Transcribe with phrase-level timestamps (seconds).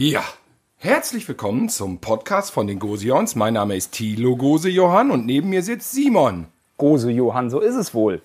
[0.00, 0.22] Ja,
[0.76, 3.34] herzlich willkommen zum Podcast von den Gosions.
[3.34, 6.46] Mein Name ist Thilo Gose Johann und neben mir sitzt Simon.
[6.76, 8.22] Gose Johann, so ist es wohl.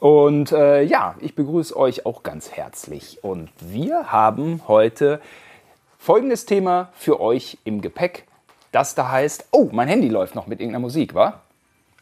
[0.00, 3.22] Und äh, ja, ich begrüße euch auch ganz herzlich.
[3.22, 5.20] Und wir haben heute
[5.96, 8.26] folgendes Thema für euch im Gepäck,
[8.72, 11.40] das da heißt, oh, mein Handy läuft noch mit irgendeiner Musik, wa?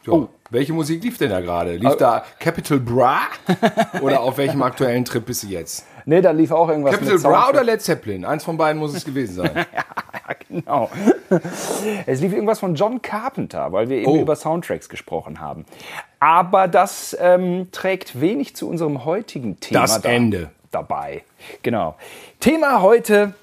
[0.05, 0.29] Ja, oh.
[0.51, 1.75] Welche Musik lief denn da gerade?
[1.75, 3.21] Lief da Capital Bra?
[4.01, 5.85] oder auf welchem aktuellen Trip bist du jetzt?
[6.05, 8.23] Nee, da lief auch irgendwas Capital Bra oder Led Zeppelin?
[8.25, 9.51] Eins von beiden muss es gewesen sein.
[9.73, 10.89] ja, genau.
[12.05, 14.21] Es lief irgendwas von John Carpenter, weil wir eben oh.
[14.21, 15.65] über Soundtracks gesprochen haben.
[16.19, 20.51] Aber das ähm, trägt wenig zu unserem heutigen Thema das da Ende.
[20.71, 21.23] dabei.
[21.63, 21.95] Genau.
[22.39, 23.33] Thema heute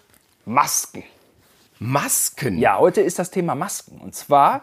[0.44, 1.02] Masken.
[1.80, 2.58] Masken?
[2.58, 4.00] Ja, heute ist das Thema Masken.
[4.00, 4.62] Und zwar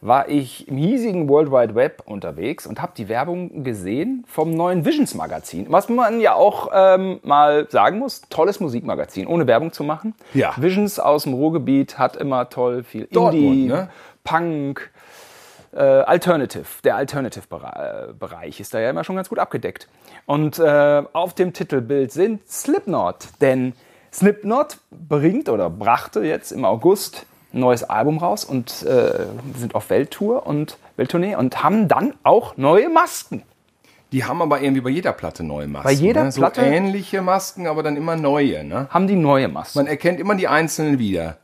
[0.00, 4.84] war ich im hiesigen World Wide Web unterwegs und habe die Werbung gesehen vom neuen
[4.84, 5.66] Visions Magazin.
[5.68, 10.14] Was man ja auch ähm, mal sagen muss, tolles Musikmagazin, ohne Werbung zu machen.
[10.32, 10.54] Ja.
[10.56, 13.90] Visions aus dem Ruhrgebiet hat immer toll viel Dortmund, Indie, ne?
[14.24, 14.90] Punk,
[15.72, 16.64] äh, Alternative.
[16.82, 19.88] Der Alternative-Bereich ist da ja immer schon ganz gut abgedeckt.
[20.24, 23.74] Und äh, auf dem Titelbild sind Slipknot, denn
[24.12, 29.90] Slipknot bringt oder brachte jetzt im August ein neues Album raus und äh, sind auf
[29.90, 33.42] Welttour und Welttournee und haben dann auch neue Masken.
[34.12, 35.86] Die haben aber irgendwie bei jeder Platte neue Masken.
[35.86, 36.30] Bei jeder ne?
[36.30, 36.60] Platte?
[36.60, 38.64] So ähnliche Masken, aber dann immer neue.
[38.64, 38.88] Ne?
[38.90, 39.78] Haben die neue Masken.
[39.78, 41.36] Man erkennt immer die einzelnen wieder.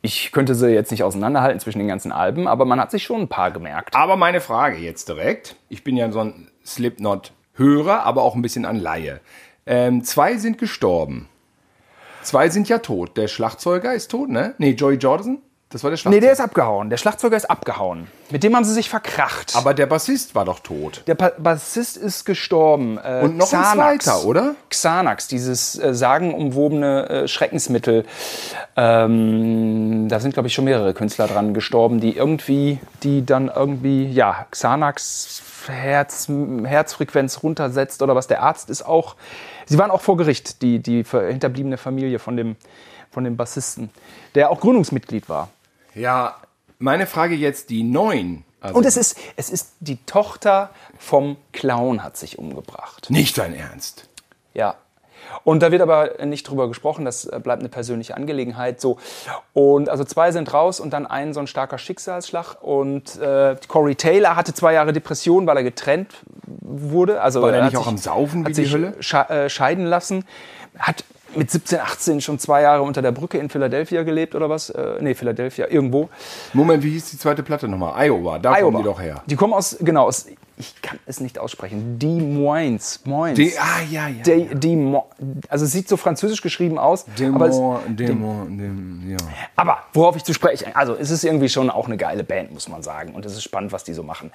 [0.00, 3.20] Ich könnte sie jetzt nicht auseinanderhalten zwischen den ganzen Alben, aber man hat sich schon
[3.20, 3.94] ein paar gemerkt.
[3.94, 5.54] Aber meine Frage jetzt direkt.
[5.68, 9.20] Ich bin ja so ein Slipknot-Hörer, aber auch ein bisschen an Laie.
[9.64, 11.28] Ähm, zwei sind gestorben.
[12.22, 13.16] Zwei sind ja tot.
[13.16, 14.54] Der Schlagzeuger ist tot, ne?
[14.58, 15.42] Nee, Joey Jordison?
[15.72, 16.20] Das war der Schlagzeuger.
[16.20, 16.90] Nee, der ist abgehauen.
[16.90, 18.06] Der Schlagzeuger ist abgehauen.
[18.30, 19.56] Mit dem haben sie sich verkracht.
[19.56, 21.02] Aber der Bassist war doch tot.
[21.06, 22.98] Der pa Bassist ist gestorben.
[22.98, 23.78] Äh, Und noch Xanax.
[23.78, 24.54] ein zweiter, oder?
[24.68, 28.04] Xanax, dieses äh, sagenumwobene äh, Schreckensmittel.
[28.76, 34.04] Ähm, da sind, glaube ich, schon mehrere Künstler dran gestorben, die irgendwie, die dann irgendwie,
[34.10, 36.28] ja, Xanax Herz,
[36.64, 38.26] Herzfrequenz runtersetzt oder was.
[38.26, 39.16] Der Arzt ist auch
[39.72, 42.56] Sie waren auch vor Gericht, die, die hinterbliebene Familie von dem,
[43.10, 43.88] von dem Bassisten,
[44.34, 45.48] der auch Gründungsmitglied war.
[45.94, 46.36] Ja,
[46.78, 48.44] meine Frage jetzt, die neun.
[48.60, 50.68] Also Und es ist, es ist die Tochter
[50.98, 53.08] vom Clown hat sich umgebracht.
[53.08, 54.10] Nicht dein Ernst.
[54.52, 54.76] Ja,
[55.44, 58.80] und da wird aber nicht drüber gesprochen, das äh, bleibt eine persönliche Angelegenheit.
[58.80, 58.98] So.
[59.52, 62.62] Und also zwei sind raus und dann ein so ein starker Schicksalsschlag.
[62.62, 66.14] Und äh, Corey Taylor hatte zwei Jahre Depression, weil er getrennt
[66.60, 67.20] wurde.
[67.20, 68.94] Also War er nicht sich, auch am Saufen hat die sich Hölle?
[69.28, 70.24] Äh, scheiden lassen.
[70.78, 71.04] Hat
[71.36, 74.70] mit 17, 18 schon zwei Jahre unter der Brücke in Philadelphia gelebt oder was?
[74.70, 76.08] Äh, nee, Philadelphia, irgendwo.
[76.52, 78.06] Moment, wie hieß die zweite Platte nochmal?
[78.06, 78.60] Iowa, da Iowa.
[78.62, 79.22] kommen die doch her.
[79.26, 80.26] Die kommen aus, genau, aus
[80.56, 81.98] ich kann es nicht aussprechen.
[81.98, 83.00] Des Moines.
[83.04, 83.36] Moines.
[83.36, 84.22] De, ah, ja, ja.
[84.22, 85.06] De, de Mo,
[85.48, 87.04] also es sieht so französisch geschrieben aus.
[87.18, 87.56] Demo, aber, es,
[87.88, 89.16] Demo, Dem, ja.
[89.56, 92.68] aber worauf ich zu sprechen, also es ist irgendwie schon auch eine geile Band, muss
[92.68, 93.14] man sagen.
[93.14, 94.30] Und es ist spannend, was die so machen.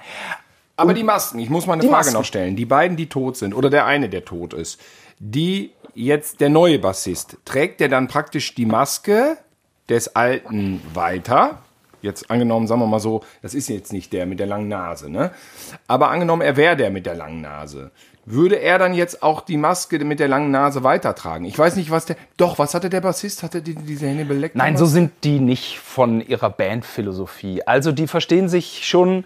[0.76, 2.14] Aber Und die Masken, ich muss mal eine Frage Masken.
[2.14, 2.56] noch stellen.
[2.56, 4.80] Die beiden, die tot sind, oder der eine, der tot ist,
[5.18, 9.36] die jetzt der neue Bassist, trägt der dann praktisch die Maske
[9.88, 11.62] des Alten weiter?
[12.00, 15.10] Jetzt angenommen, sagen wir mal so, das ist jetzt nicht der mit der langen Nase,
[15.10, 15.32] ne?
[15.88, 17.90] Aber angenommen, er wäre der mit der langen Nase.
[18.30, 21.44] Würde er dann jetzt auch die Maske mit der langen Nase weitertragen?
[21.44, 22.16] Ich weiß nicht, was der.
[22.36, 23.42] Doch, was hatte der Bassist?
[23.42, 24.58] Hatte die, diese Hannibal Lecter?
[24.58, 27.62] Nein, so sind die nicht von ihrer Bandphilosophie.
[27.66, 29.24] Also die verstehen sich schon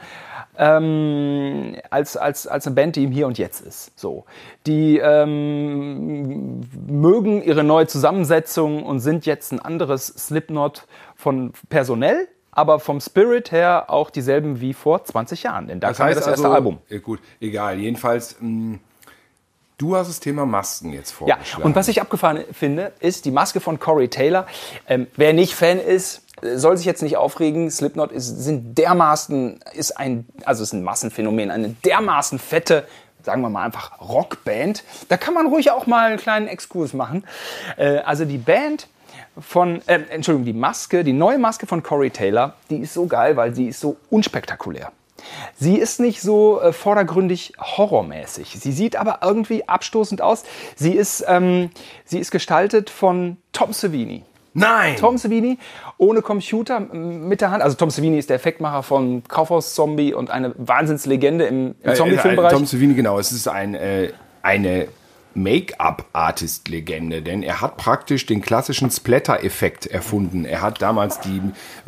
[0.57, 3.99] ähm, als, als, als eine Band, die im Hier und Jetzt ist.
[3.99, 4.25] So.
[4.67, 10.87] Die ähm, mögen ihre neue Zusammensetzung und sind jetzt ein anderes Slipknot
[11.17, 15.69] von personell, aber vom Spirit her auch dieselben wie vor 20 Jahren.
[15.69, 16.79] Denn da das kam heißt das erste also, Album.
[17.03, 17.79] Gut, egal.
[17.79, 18.81] Jedenfalls, mh, mm,
[19.83, 21.61] du hast das Thema Masken jetzt vorgeschlagen.
[21.61, 24.47] Ja, und was ich abgefahren finde, ist die Maske von Corey Taylor.
[24.89, 27.71] Ähm, wer nicht Fan ist, soll sich jetzt nicht aufregen.
[27.71, 32.87] Slipknot ist, sind dermaßen, ist ein, also ist ein Massenphänomen, eine dermaßen fette
[33.25, 34.83] sagen wir mal einfach Rockband.
[35.09, 37.25] Da kann man ruhig auch mal einen kleinen Exkurs machen.
[37.77, 38.89] Äh, also die Band
[39.39, 43.37] von, äh, Entschuldigung, die Maske, die neue Maske von Corey Taylor, die ist so geil,
[43.37, 44.91] weil sie ist so unspektakulär.
[45.55, 48.57] Sie ist nicht so äh, vordergründig horrormäßig.
[48.59, 50.45] Sie sieht aber irgendwie abstoßend aus.
[50.77, 51.71] Sie ist, ähm,
[52.05, 54.25] sie ist gestaltet von Tom Savini.
[54.55, 54.97] Nein!
[54.97, 55.59] Tom Savini
[55.97, 57.63] ohne Computer mit der Hand.
[57.63, 62.53] Also Tom Savini ist der Effektmacher von Kaufhaus Zombie und eine Wahnsinnslegende im, im Zombie-Filmbereich.
[62.53, 63.19] Tom Savini, genau.
[63.19, 64.89] Es ist ein, äh, eine
[65.35, 70.45] Make-up-Artist-Legende, denn er hat praktisch den klassischen Splatter-Effekt erfunden.
[70.45, 71.41] Er hat damals die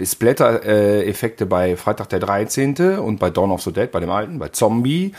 [0.05, 2.99] Splatter-Effekte bei Freitag der 13.
[2.99, 5.12] und bei Dawn of the Dead, bei dem alten, bei Zombie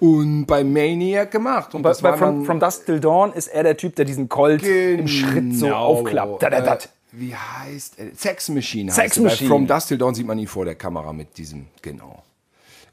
[0.00, 1.74] und bei Maniac gemacht.
[1.74, 4.62] Und bei, bei From, From Dust Till Dawn ist er der Typ, der diesen Colt
[4.62, 5.76] im Schritt so Genau.
[5.84, 6.42] aufklappt.
[6.42, 6.74] Da, da, da.
[6.74, 6.78] Äh,
[7.12, 8.06] wie heißt er?
[8.16, 8.90] Sex Machine.
[8.90, 9.22] Sex heißt er.
[9.22, 9.48] Bei Machine.
[9.48, 12.22] From Dust Till Dawn sieht man ihn vor der Kamera mit diesem, genau.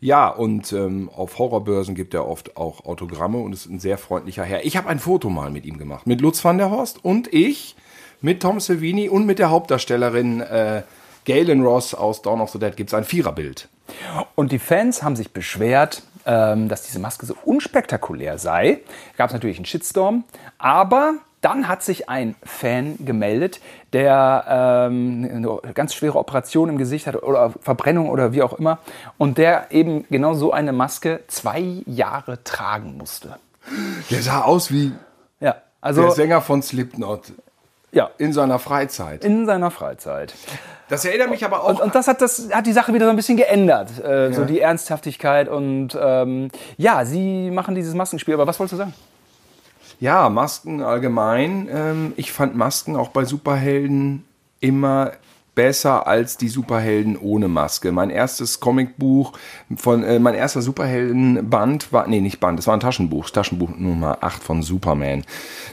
[0.03, 4.43] Ja, und ähm, auf Horrorbörsen gibt er oft auch Autogramme und ist ein sehr freundlicher
[4.43, 4.65] Herr.
[4.65, 7.75] Ich habe ein Foto mal mit ihm gemacht, mit Lutz van der Horst und ich,
[8.19, 10.81] mit Tom Savini und mit der Hauptdarstellerin äh,
[11.25, 13.69] Galen Ross aus Dawn of the Dead gibt es ein Viererbild.
[14.33, 18.79] Und die Fans haben sich beschwert, ähm, dass diese Maske so unspektakulär sei.
[19.17, 20.23] Gab es natürlich einen Shitstorm,
[20.57, 23.59] aber dann hat sich ein Fan gemeldet,
[23.93, 28.77] der ähm, eine ganz schwere Operation im Gesicht hat oder Verbrennung oder wie auch immer
[29.17, 33.35] und der eben genau so eine Maske zwei Jahre tragen musste.
[34.09, 34.93] Der sah aus wie
[35.39, 37.33] Ja, also der Sänger von Slipknot
[37.91, 39.25] ja, in seiner Freizeit.
[39.25, 40.33] in seiner Freizeit.
[40.89, 43.09] Das erinnert mich aber auch Und, und das, hat das hat die Sache wieder so
[43.09, 48.33] ein bisschen geändert, äh, so die Ernsthaftigkeit und ähm, ja, sie machen dieses Maskenspiel.
[48.33, 48.93] Aber was wolltest du sagen?
[50.01, 51.69] Ja, Masken allgemein.
[51.71, 54.25] Ähm, ich fand Masken auch bei Superhelden
[54.59, 55.11] immer
[55.53, 57.91] besser als die Superhelden ohne Maske.
[57.91, 59.33] Mein erstes Comicbuch
[59.75, 64.17] von, äh, mein erster Superheldenband war, nee, nicht Band, das war ein Taschenbuch, Taschenbuch Nummer
[64.21, 65.23] 8 von Superman.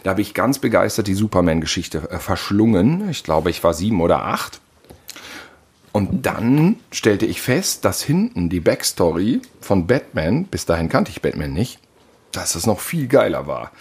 [0.02, 3.08] Da habe ich ganz begeistert die Superman-Geschichte äh, verschlungen.
[3.08, 4.60] Ich glaube, ich war sieben oder acht.
[5.92, 11.22] Und dann stellte ich fest, dass hinten die Backstory von Batman, bis dahin kannte ich
[11.22, 11.80] Batman nicht,
[12.32, 13.72] dass es noch viel geiler war.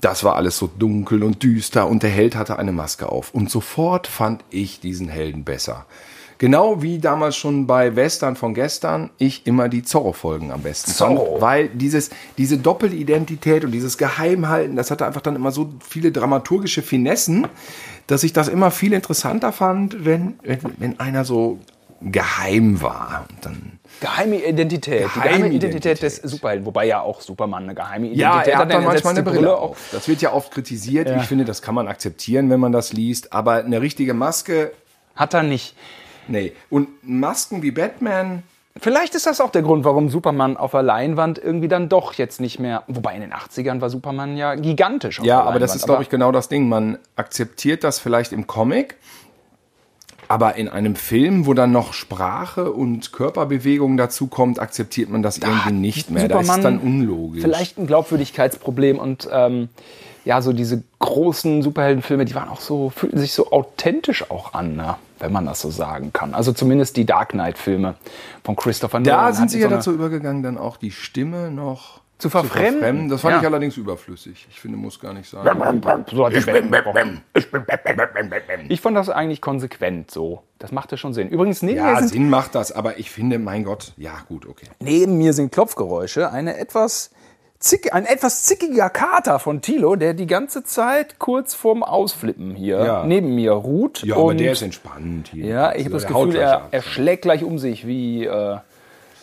[0.00, 3.32] Das war alles so dunkel und düster und der Held hatte eine Maske auf.
[3.34, 5.86] Und sofort fand ich diesen Helden besser.
[6.38, 11.30] Genau wie damals schon bei Western von gestern, ich immer die Zorro-Folgen am besten Zorro.
[11.30, 11.40] fand.
[11.40, 16.82] Weil dieses, diese Doppelidentität und dieses Geheimhalten, das hatte einfach dann immer so viele dramaturgische
[16.82, 17.46] Finessen,
[18.06, 21.58] dass ich das immer viel interessanter fand, wenn, wenn, wenn einer so
[22.00, 23.26] geheim war.
[23.30, 25.00] Und dann Geheime Identität.
[25.00, 26.30] die Geheime geheime Identität des Identität.
[26.30, 26.66] Superhelden.
[26.66, 29.56] Wobei ja auch Superman eine geheime Identität Ja, er hat dann manchmal eine die Brille
[29.56, 29.78] auf.
[29.92, 31.10] Das wird ja oft kritisiert.
[31.16, 33.32] Ich finde, das kann man akzeptieren, wenn man das liest.
[33.32, 34.72] Aber eine richtige Maske,
[35.14, 35.74] Hat er nicht.
[36.28, 36.52] nee.
[36.68, 38.42] Und Masken wie Batman,
[38.78, 42.40] Vielleicht ist das auch der Grund, warum Superman auf der Leinwand irgendwie dann doch jetzt
[42.40, 42.82] nicht mehr.
[42.88, 45.20] Wobei in den 80ern war Superman ja gigantisch.
[45.20, 46.68] Auf ja, aber das ist, glaube ich, genau das Ding.
[46.68, 48.96] Man akzeptiert das vielleicht im Comic,
[50.28, 55.38] aber in einem Film, wo dann noch Sprache und Körperbewegung dazu kommt, akzeptiert man das
[55.38, 56.28] irgendwie nicht mehr.
[56.28, 57.42] da ist es dann unlogisch.
[57.42, 59.68] Vielleicht ein Glaubwürdigkeitsproblem und ähm,
[60.24, 64.74] ja, so diese großen Superheldenfilme, die waren auch so, fühlten sich so authentisch auch an,
[64.74, 64.96] ne?
[65.20, 66.34] wenn man das so sagen kann.
[66.34, 67.94] Also zumindest die Dark Knight-Filme
[68.44, 69.32] von Christopher Da Nolan.
[69.34, 73.10] sind hat sie so ja eine- dazu übergegangen, dann auch die Stimme noch Zu verfremden?
[73.10, 73.40] Das fand Ja.
[73.40, 74.46] ich allerdings überflüssig.
[74.50, 75.42] Ich finde, muss gar nicht sein.
[75.44, 75.50] So
[76.26, 77.22] hat die Band gesprochen.
[78.68, 80.42] Ich fand das eigentlich konsequent so.
[80.58, 81.28] Das machte schon Sinn.
[81.28, 84.46] Übrigens, neben, Ja, mir, sind, Sinn macht das, aber ich finde, mein Gott, ja gut,
[84.46, 84.66] okay.
[84.80, 86.30] neben mir sind Klopfgeräusche.
[86.32, 87.10] Eine etwas
[87.58, 92.82] zick, ein etwas zickiger Kater von Tilo, der die ganze Zeit kurz vorm Ausflippen hier
[92.82, 93.04] Ja.
[93.04, 94.02] neben mir ruht.
[94.04, 95.44] Ja, aber und der ist entspannt hier.
[95.46, 98.56] Ja, ich habe das Gefühl, er, er schlägt gleich um sich wie, äh,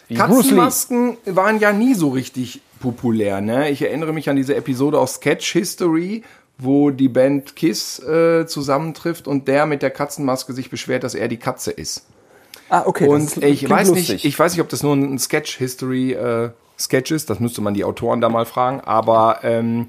[0.08, 0.16] wie.
[0.16, 3.40] Katzenmasken waren ja nie so richtig populär.
[3.40, 3.70] Ne?
[3.70, 6.22] Ich erinnere mich an diese Episode aus Sketch History,
[6.58, 11.30] wo die Band Kiss äh, zusammentrifft und der mit der Katzenmaske sich beschwert, dass er
[11.30, 12.06] die Katze ist.
[12.68, 13.08] Ah, okay.
[13.08, 14.10] Und ich weiß lustig.
[14.10, 17.30] nicht, ich weiß nicht, ob das nur ein Sketch History äh, Sketch ist.
[17.30, 18.82] Das müsste man die Autoren da mal fragen.
[18.82, 19.88] Aber ähm,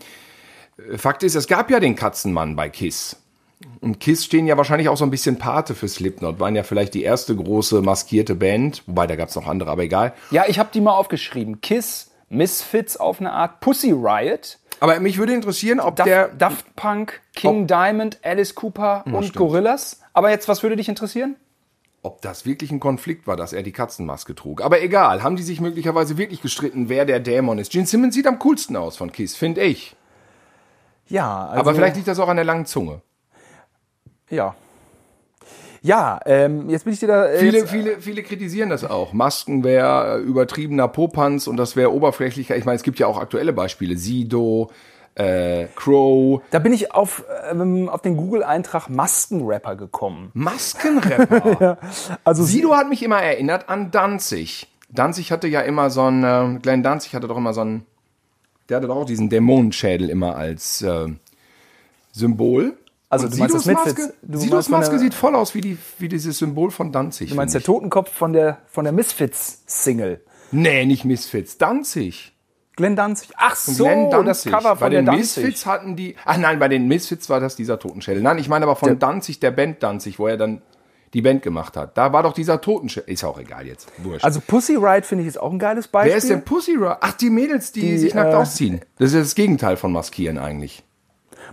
[0.96, 3.16] Fakt ist, es gab ja den Katzenmann bei Kiss.
[3.80, 6.38] Und Kiss stehen ja wahrscheinlich auch so ein bisschen Pate für Slipknot.
[6.38, 8.84] Waren ja vielleicht die erste große maskierte Band.
[8.86, 10.12] Wobei, da gab es noch andere, aber egal.
[10.30, 11.60] ja, ich habe die mal aufgeschrieben.
[11.60, 16.28] Kiss, Misfits auf eine Art, Pussy Riot, Aber mich würde interessieren, ob Daft, der.
[16.28, 20.00] Daft Punk, King Diamond, Alice Cooper und Gorillas.
[20.12, 21.36] Aber jetzt, was würde dich interessieren?
[22.04, 24.60] ob das wirklich ein Konflikt war, dass er die Katzenmaske trug.
[24.62, 27.72] Aber egal, haben die sich möglicherweise wirklich gestritten, wer der Dämon ist.
[27.72, 29.96] Gene Simmons sieht am coolsten aus von Kiss, finde ich.
[31.08, 33.00] Ja, also, Aber vielleicht liegt das auch an der langen Zunge.
[34.28, 34.54] Ja.
[35.84, 37.26] Ja, ähm, jetzt bin ich dir da.
[37.26, 39.12] Äh, Viele, jetzt, viele, viele kritisieren das auch.
[39.12, 42.56] Masken wäre äh, übertriebener Popanz und das wäre oberflächlicher.
[42.56, 43.98] Ich meine, es gibt ja auch aktuelle Beispiele.
[43.98, 44.70] Sido,
[45.14, 46.40] äh, Crow.
[46.50, 50.30] da bin ich auf, ähm, auf den Google-Eintrag Maskenrapper gekommen.
[50.32, 51.76] Maskenrapper.
[52.24, 54.68] Also Sido hat mich immer erinnert an Danzig.
[54.88, 57.84] Danzig hatte ja immer so ein, äh, Glenn Danzig hatte doch immer so ein,
[58.70, 61.08] der hatte doch auch diesen Dämonenschädel immer als äh,
[62.12, 62.72] Symbol.
[63.14, 65.60] Also Und du meinst das Sidos Maske, du Sidos Maske der- sieht voll aus wie,
[65.60, 67.30] die, wie dieses Symbol von Danzig.
[67.30, 70.20] Du meinst der Totenkopf von der, von der Misfits-Single.
[70.52, 72.32] Nee, nicht Misfits, Danzig.
[72.76, 73.30] Glenn Danzig.
[73.36, 74.50] Ach so, Glenn Danzig.
[74.50, 75.44] das Cover bei von den der Danzig.
[75.44, 76.16] Misfits hatten die.
[76.24, 78.20] Ach nein, bei den Misfits war das dieser Totenschädel.
[78.22, 80.60] Nein, ich meine aber von Der- Danzig, der Band Danzig, wo er dann
[81.12, 81.96] die Band gemacht hat.
[81.96, 83.12] Da war doch dieser Totenschädel.
[83.12, 83.86] Ist auch egal jetzt.
[83.98, 84.24] Wurscht.
[84.24, 86.10] Also Pussy Riot finde ich ist auch ein geiles Beispiel.
[86.10, 86.96] Wer ist denn Pussy Riot?
[87.00, 88.80] Ach, die Mädels, die, Die, sich nackt äh, ausziehen.
[88.98, 90.82] Das ist das Gegenteil von Maskieren eigentlich.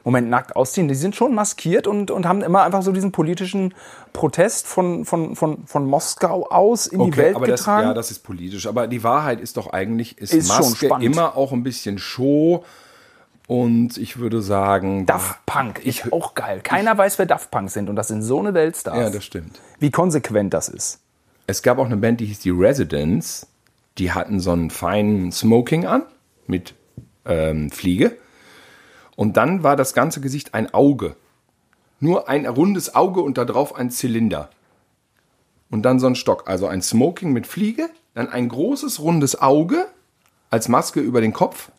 [0.03, 3.73] Moment, nackt ausziehen, die sind schon maskiert und, und haben immer einfach so diesen politischen
[4.13, 7.87] Protest von, von, von, von Moskau aus in die Welt aber das, getragen.
[7.87, 8.67] ja, das ist politisch.
[8.67, 12.63] Aber die Wahrheit ist doch eigentlich, ist, Ist Maske immer auch ein bisschen Show.
[13.47, 16.61] Und ich würde sagen, Daft Punk ist auch geil.
[16.63, 18.97] Keiner weiß, wer Daft Punk sind und das sind so eine Weltstars.
[18.97, 19.59] Ja, das stimmt.
[19.79, 20.99] Wie konsequent das ist.
[21.47, 23.47] Es gab auch eine Band, die hieß die Residents.
[23.97, 26.03] Die hatten so einen feinen Smoking an
[26.47, 26.75] mit
[27.25, 28.15] ähm, Fliege.
[29.15, 31.15] Und dann war das ganze Gesicht ein Auge.
[31.99, 34.49] Nur ein rundes Auge und da drauf ein Zylinder.
[35.69, 36.47] Und dann so ein Stock.
[36.47, 39.87] Also ein Smoking mit Fliege, dann ein großes rundes Auge
[40.49, 41.71] als Maske über den Kopf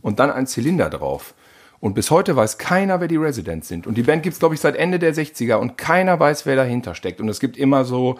[0.00, 1.34] und dann ein Zylinder drauf.
[1.80, 3.86] Und bis heute weiß keiner, wer die Residents sind.
[3.86, 6.56] Und die Band gibt es, glaube ich, seit Ende der 60er und keiner weiß, wer
[6.56, 7.20] dahinter steckt.
[7.20, 8.18] Und es gibt immer so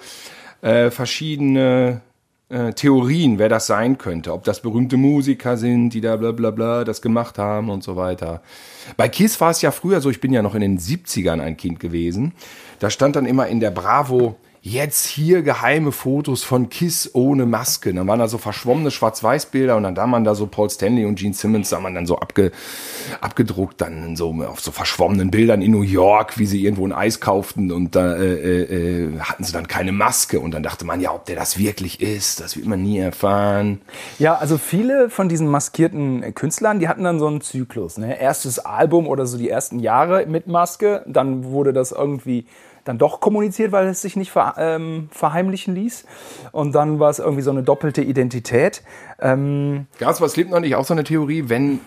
[0.61, 2.03] äh, verschiedene
[2.49, 4.33] äh, Theorien, wer das sein könnte.
[4.33, 7.97] Ob das berühmte Musiker sind, die da bla bla bla das gemacht haben und so
[7.97, 8.43] weiter.
[8.97, 11.57] Bei Kiss war es ja früher so, ich bin ja noch in den 70ern ein
[11.57, 12.33] Kind gewesen.
[12.79, 14.37] Da stand dann immer in der Bravo,
[14.67, 17.95] jetzt hier geheime Fotos von Kiss ohne Maske.
[17.95, 21.21] Dann waren da so verschwommene Schwarz-Weiß-Bilder und dann da man da so Paul Stanley und
[21.21, 22.51] Gene Simmons, da man dann so abge,
[23.21, 27.21] abgedruckt, dann so auf so verschwommenen Bildern in New York, wie sie irgendwo ein Eis
[27.21, 31.15] kauften und da äh, äh, hatten sie dann keine Maske und dann dachte man, ja,
[31.15, 33.81] ob der das wirklich ist, das wird man nie erfahren.
[34.19, 37.99] Ja, also viele von diesen maskierten Künstlern, die hatten dann so einen Zyklus.
[37.99, 38.19] Ne?
[38.19, 42.47] Erstes Album oder so die ersten Jahre mit Maske, dann wurde das irgendwie
[42.87, 46.07] dann doch kommuniziert, weil es sich nicht ver, ähm, verheimlichen ließ.
[46.53, 48.83] Und dann war es irgendwie so eine doppelte Identität.
[49.21, 51.81] Ähm, Gab es bei Slipknot nicht auch so eine Theorie, wenn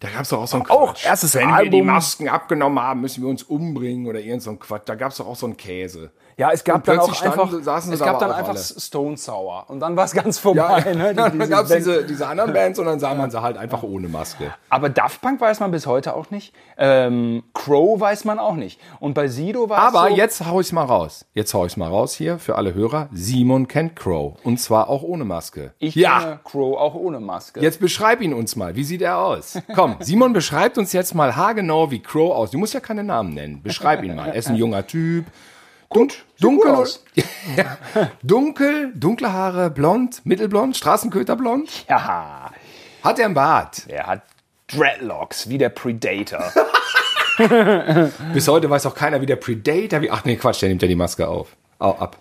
[0.00, 1.86] da gab es doch auch so ein Auch erstes Wenn wir die Album.
[1.86, 4.82] Masken abgenommen haben, müssen wir uns umbringen oder irgend so ein Quatsch.
[4.86, 6.10] Da gab es doch auch so einen Käse.
[6.36, 8.58] Ja, es gab dann auch standen- einfach, sie es gab dann einfach alle.
[8.58, 9.64] Stone Sour.
[9.68, 10.84] Und dann war es ganz vorbei.
[10.94, 11.10] ne?
[11.10, 13.82] Die- dann gab es diese, diese anderen Bands und dann sah man sie halt einfach
[13.82, 14.52] ohne Maske.
[14.68, 16.54] Aber Daft Punk weiß man bis heute auch nicht.
[16.76, 18.80] Ähm, Crow weiß man auch nicht.
[19.00, 21.24] Und bei Sido war Aber es so, jetzt hau ich's mal raus.
[21.34, 23.08] Jetzt hau ich's mal raus hier für alle Hörer.
[23.12, 24.34] Simon kennt Crow.
[24.44, 25.72] Und zwar auch ohne Maske.
[25.78, 26.18] ich ja.
[26.20, 27.60] kenne Crow auch ohne Maske.
[27.60, 28.74] Jetzt beschreib ihn uns mal.
[28.76, 29.58] Wie sieht er aus?
[29.74, 32.50] Komm, Simon beschreibt uns jetzt mal haargenau, wie Crow aus.
[32.50, 33.62] Du musst ja keine Namen nennen.
[33.62, 34.28] Beschreib ihn mal.
[34.28, 35.26] Er ist ein junger Typ.
[35.94, 36.08] Dun
[36.40, 37.04] dunkel, gut aus.
[37.56, 37.78] ja.
[38.22, 41.86] dunkel, dunkle Haare, blond, mittelblond, Straßenköterblond.
[41.88, 42.50] Ja,
[43.02, 43.84] Hat er einen Bart?
[43.88, 44.22] er hat
[44.66, 46.52] Dreadlocks wie der Predator.
[48.32, 50.88] Bis heute weiß auch keiner, wie der Predator, wie, ach nee, Quatsch, der nimmt ja
[50.88, 51.48] die Maske auf.
[51.78, 52.16] Au, ab.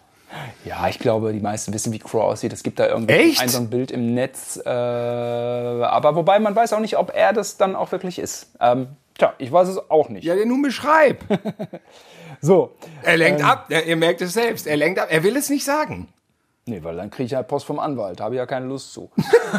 [0.65, 2.53] ja, ich glaube, die meisten wissen, wie Crow aussieht.
[2.53, 3.41] Es gibt da irgendwie Echt?
[3.41, 4.59] ein so ein Bild im Netz.
[4.63, 8.51] Äh, aber wobei man weiß auch nicht, ob er das dann auch wirklich ist.
[8.59, 8.87] Ähm,
[9.17, 10.23] tja, ich weiß es auch nicht.
[10.23, 11.23] Ja, der nun beschreib.
[12.41, 12.71] So.
[13.03, 13.67] Er lenkt ab.
[13.69, 14.67] Er, ihr merkt es selbst.
[14.67, 15.07] Er lenkt ab.
[15.09, 16.09] Er will es nicht sagen.
[16.65, 18.19] Nee, weil dann kriege ich ja Post vom Anwalt.
[18.19, 19.09] Habe ich ja keine Lust zu.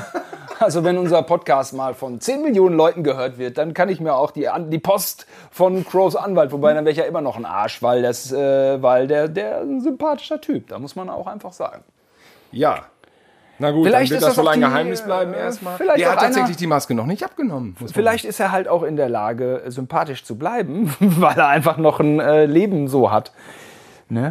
[0.59, 4.15] also wenn unser Podcast mal von 10 Millionen Leuten gehört wird, dann kann ich mir
[4.15, 7.47] auch die, die Post von Crows Anwalt, wobei dann wäre ich ja immer noch ein
[7.47, 11.53] Arsch, weil, das, äh, weil der, der ein sympathischer Typ, da muss man auch einfach
[11.53, 11.85] sagen.
[12.53, 12.87] Ja.
[13.59, 15.77] Na gut, Vielleicht dann wird das das wohl ein die, Geheimnis bleiben äh, erstmal.
[15.77, 17.77] vielleicht Der hat tatsächlich die Maske noch nicht abgenommen.
[17.79, 21.77] man Vielleicht ist er halt auch in der Lage, sympathisch zu bleiben, weil er einfach
[21.77, 23.33] noch ein äh, Leben so hat.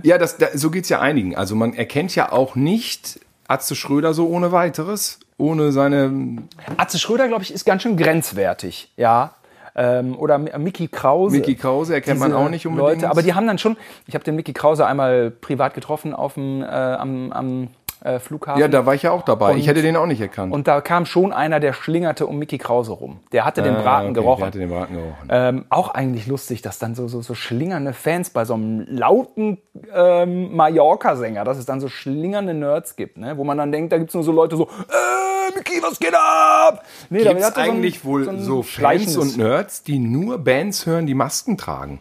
[0.04, 1.36] Ja, das, da, so geht's ja einigen.
[1.36, 6.38] Also man erkennt ja auch nicht Atze Schröder so ohne weiteres, ohne seine
[6.78, 9.34] Atze Schröder, glaube ich, ist ganz schön grenzwertig, ja.
[9.76, 11.36] Ähm, oder Mi- Mickey Krause.
[11.36, 13.02] Mickey Krause erkennt man Diese auch nicht unbedingt.
[13.02, 13.76] Leute, aber die haben dann schon,
[14.06, 17.68] ich habe den Mickey Krause einmal privat getroffen auf dem, äh, am, am
[18.04, 18.60] äh, Flughafen.
[18.62, 19.52] ja, da war ich ja auch dabei.
[19.52, 20.54] ich Und- hätte den auch nicht erkannt.
[20.54, 23.20] und da kam schon einer, der schlingerte um Mickey Krause rum.
[23.32, 24.40] Der hatte den Ah, Braten okay, gerochen.
[24.40, 25.28] Der hatte den Braten gerochen.
[25.30, 29.58] Ähm, auch eigentlich lustig, dass dann so, so, so schlingernde Fans bei so einem lauten
[29.94, 33.38] ähm, Mallorca-Sänger, dass es dann so schlingernde Nerds gibt, ne?
[33.38, 36.14] wo man dann denkt, da gibt es nur so Leute so, äh, Mickey, was geht
[36.16, 36.84] ab?
[37.10, 40.38] Nee, Gibt es er so ein- eigentlich wohl ein so Fans und Nerds, die nur
[40.40, 42.00] Bands hören, die Masken tragen?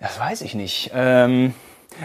[0.00, 0.90] Das weiß ich nicht.
[0.94, 1.54] Ähm,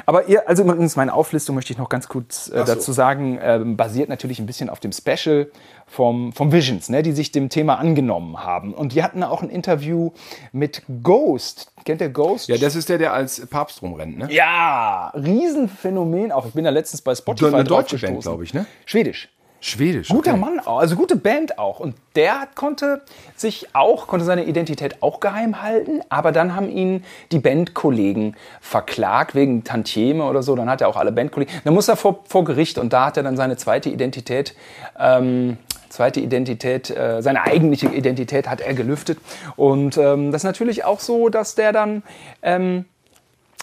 [0.06, 2.64] aber ihr, also übrigens meine Auflistung möchte ich noch ganz kurz äh, so.
[2.64, 5.52] dazu sagen, ähm, basiert natürlich ein bisschen auf dem Special
[5.88, 8.74] vom, vom Visions, ne, die sich dem Thema angenommen haben.
[8.74, 10.12] Und die hatten auch ein Interview
[10.52, 11.72] mit Ghost.
[11.86, 12.50] Kennt ihr Ghost?
[12.50, 14.28] Ja, das ist der, der als Papst rumrennt, ne?
[14.32, 16.46] Ja, Riesenphänomen auch.
[16.46, 18.66] Ich bin da letztens bei Spotify Eine deutsche Band, glaube ich, ne?
[18.86, 19.30] Schwedisch.
[19.62, 20.10] Schwedisch.
[20.10, 20.40] Guter okay.
[20.40, 21.80] Mann auch, also gute Band auch.
[21.80, 23.02] Und der konnte
[23.36, 29.36] sich auch, konnte seine Identität auch geheim halten, aber dann haben ihn die Bandkollegen verklagt
[29.36, 30.56] wegen Tantieme oder so.
[30.56, 31.54] Dann hat er auch alle Bandkollegen.
[31.64, 34.56] Dann muss er vor, vor Gericht und da hat er dann seine zweite Identität
[34.98, 35.58] ähm,
[35.90, 39.18] zweite Identität, äh, seine eigentliche Identität hat er gelüftet.
[39.56, 42.04] Und ähm, das ist natürlich auch so, dass der dann
[42.42, 42.86] ähm,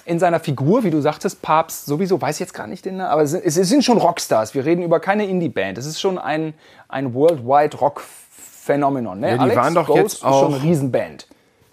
[0.06, 3.22] in seiner Figur, wie du sagtest, Papst sowieso, weiß ich jetzt gar nicht den, aber
[3.22, 4.54] es, es sind schon Rockstars.
[4.54, 5.78] Wir reden über keine Indie-Band.
[5.78, 6.54] Es ist schon ein,
[6.88, 9.18] ein worldwide Rock-Phänomenon.
[9.18, 9.30] Ne?
[9.30, 11.26] Ja, die Alex waren doch Ghost jetzt auch schon eine Riesenband.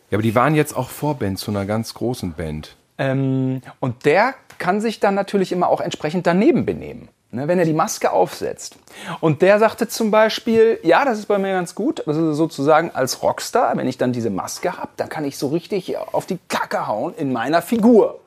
[0.09, 2.75] Ja, aber die waren jetzt auch Vorband zu einer ganz großen Band.
[2.97, 7.65] Ähm, und der kann sich dann natürlich immer auch entsprechend daneben benehmen, ne, wenn er
[7.65, 8.77] die Maske aufsetzt.
[9.19, 13.21] Und der sagte zum Beispiel, ja, das ist bei mir ganz gut, also sozusagen als
[13.21, 16.87] Rockstar, wenn ich dann diese Maske habe, dann kann ich so richtig auf die Kacke
[16.87, 18.19] hauen in meiner Figur.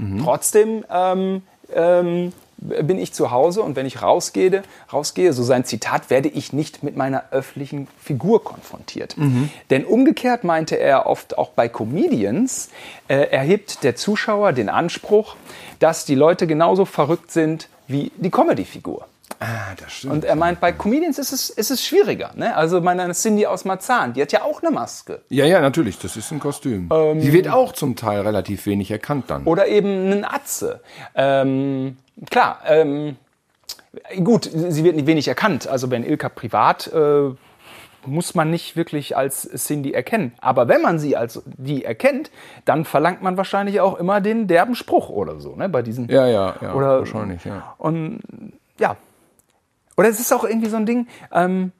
[0.00, 0.22] Mhm.
[0.22, 1.42] Trotzdem ähm,
[1.74, 6.52] ähm, bin ich zu Hause und wenn ich rausgehe, rausgehe, so sein Zitat, werde ich
[6.52, 9.16] nicht mit meiner öffentlichen Figur konfrontiert.
[9.16, 9.50] Mhm.
[9.70, 12.68] Denn umgekehrt meinte er oft auch bei Comedians,
[13.08, 15.36] äh, erhebt der Zuschauer den Anspruch,
[15.78, 19.06] dass die Leute genauso verrückt sind wie die Comedy-Figur.
[19.42, 20.12] Ah, das stimmt.
[20.12, 22.30] Und er meint, bei Comedians ist es, ist es schwieriger.
[22.34, 22.54] Ne?
[22.54, 25.22] Also meine Cindy aus Marzahn, die hat ja auch eine Maske.
[25.30, 26.90] Ja, ja, natürlich, das ist ein Kostüm.
[26.92, 29.44] Ähm, die wird auch zum Teil relativ wenig erkannt dann.
[29.44, 30.80] Oder eben einen Atze.
[31.14, 31.96] Ähm,
[32.30, 33.16] klar, ähm,
[34.22, 35.66] gut, sie wird nicht wenig erkannt.
[35.66, 36.86] Also wenn Ilka privat...
[36.92, 37.30] Äh,
[38.06, 40.32] muss man nicht wirklich als Cindy erkennen.
[40.40, 42.30] Aber wenn man sie als die erkennt,
[42.64, 45.68] dann verlangt man wahrscheinlich auch immer den derben Spruch oder so, ne?
[45.68, 46.08] Bei diesen.
[46.08, 46.72] Ja, ja, ja.
[46.72, 47.74] Oder, wahrscheinlich, ja.
[47.76, 48.20] Und
[48.78, 48.96] ja,
[50.00, 51.72] oder es ist auch irgendwie so ein Ding, ähm,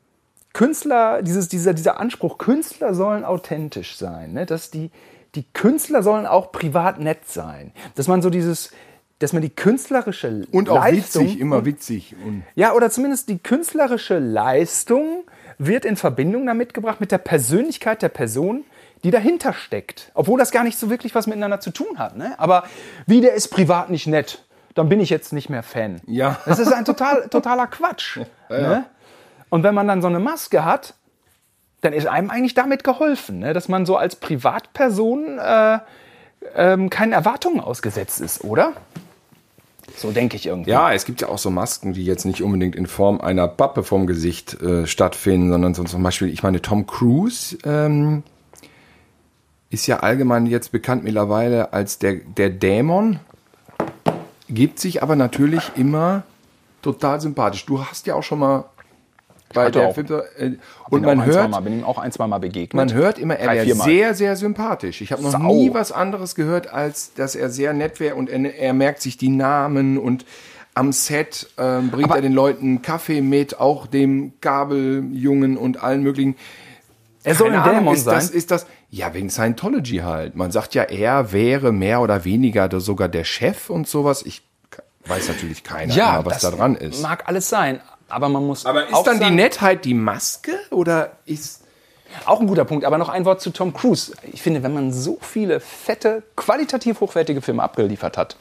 [0.53, 4.45] Künstler, dieses, dieser, dieser Anspruch, Künstler sollen authentisch sein, ne?
[4.45, 4.91] dass die,
[5.35, 7.73] die Künstler sollen auch privat nett sein.
[7.95, 8.73] Dass man so dieses,
[9.21, 12.15] dass man die künstlerische und auch Leistung, witzig, immer witzig.
[12.23, 15.25] Und ja, oder zumindest die künstlerische Leistung
[15.57, 18.65] wird in Verbindung damit gebracht mit der Persönlichkeit der Person,
[19.03, 20.11] die dahinter steckt.
[20.13, 22.19] Obwohl das gar nicht so wirklich was miteinander zu tun hat.
[22.19, 22.35] Ne?
[22.39, 22.65] Aber
[23.07, 24.45] wie der ist privat nicht nett
[24.81, 26.01] dann bin ich jetzt nicht mehr Fan.
[26.07, 26.39] Ja.
[26.47, 28.17] Das ist ein total, totaler Quatsch.
[28.17, 28.25] Ja,
[28.59, 28.69] ja.
[28.69, 28.85] Ne?
[29.51, 30.95] Und wenn man dann so eine Maske hat,
[31.83, 33.53] dann ist einem eigentlich damit geholfen, ne?
[33.53, 35.81] dass man so als Privatperson äh,
[36.55, 38.73] ähm, keinen Erwartungen ausgesetzt ist, oder?
[39.97, 40.71] So denke ich irgendwie.
[40.71, 43.83] Ja, es gibt ja auch so Masken, die jetzt nicht unbedingt in Form einer Pappe
[43.83, 48.23] vom Gesicht äh, stattfinden, sondern so zum Beispiel, ich meine, Tom Cruise ähm,
[49.69, 53.21] ist ja allgemein jetzt bekannt mittlerweile als der, der Dämon
[54.55, 56.25] gibt sich aber natürlich immer
[56.83, 57.67] total sympathisch.
[57.67, 58.65] Du hast ja auch schon mal
[59.53, 60.07] bei der Film,
[60.39, 60.51] äh,
[60.91, 62.75] und man hört, mal, bin ihm auch ein, zwei Mal begegnet.
[62.75, 65.01] Man hört immer, er wäre sehr, sehr sympathisch.
[65.01, 65.39] Ich habe noch Sau.
[65.39, 69.17] nie was anderes gehört, als dass er sehr nett wäre und er, er, merkt sich
[69.17, 70.25] die Namen und
[70.75, 76.03] am Set äh, bringt aber er den Leuten Kaffee mit, auch dem Gabeljungen und allen
[76.05, 76.37] möglichen.
[77.25, 78.15] Er soll ein Dämon sein.
[78.15, 80.35] Das, ist das, ja, wegen Scientology halt.
[80.35, 84.23] Man sagt ja, er wäre mehr oder weniger sogar der Chef und sowas.
[84.25, 84.43] Ich
[85.07, 87.03] weiß natürlich keiner, ja, mehr, was da dran ist.
[87.03, 88.67] Mag alles sein, aber man muss.
[88.67, 91.65] Aber ist dann sagen, die Nettheit die Maske oder ist.
[92.27, 94.13] Auch ein guter Punkt, aber noch ein Wort zu Tom Cruise.
[94.33, 98.37] Ich finde, wenn man so viele fette, qualitativ hochwertige Filme abgeliefert hat,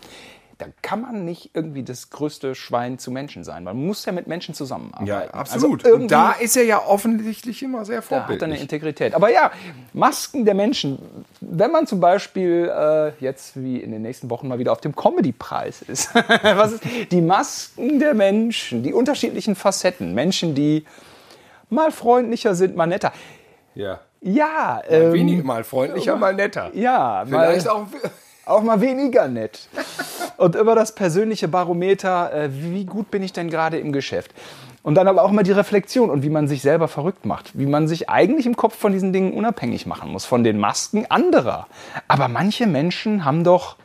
[0.60, 3.64] da kann man nicht irgendwie das größte Schwein zu Menschen sein.
[3.64, 5.08] Man muss ja mit Menschen zusammenarbeiten.
[5.08, 5.86] Ja, absolut.
[5.86, 8.40] Also und da ist er ja offensichtlich immer sehr vorbildlich.
[8.40, 9.16] Da hat er eine Integrität.
[9.16, 9.52] Aber ja,
[9.94, 11.00] Masken der Menschen.
[11.40, 14.94] Wenn man zum Beispiel äh, jetzt wie in den nächsten Wochen mal wieder auf dem
[14.94, 16.14] Comedy-Preis ist.
[16.44, 16.84] Was ist.
[17.10, 20.14] Die Masken der Menschen, die unterschiedlichen Facetten.
[20.14, 20.84] Menschen, die
[21.70, 23.14] mal freundlicher sind, mal netter.
[23.76, 24.02] Ja.
[24.20, 24.82] Ja.
[24.84, 26.72] Mal ähm, wenig, mal freundlicher, mal netter.
[26.74, 27.24] Ja.
[27.26, 27.88] Vielleicht mal, auch
[28.50, 29.70] auch mal weniger nett.
[30.40, 34.32] Und über das persönliche Barometer, äh, wie gut bin ich denn gerade im Geschäft?
[34.84, 37.60] Und dann aber auch mal die Reflexion und wie man sich selber verrückt macht.
[37.60, 41.06] Wie man sich eigentlich im Kopf von diesen Dingen unabhängig machen muss, von den Masken
[41.10, 41.68] anderer.
[42.08, 43.76] Aber manche Menschen haben doch,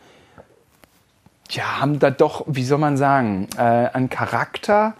[1.50, 4.94] ja, haben da doch, wie soll man sagen, äh, einen Charakter,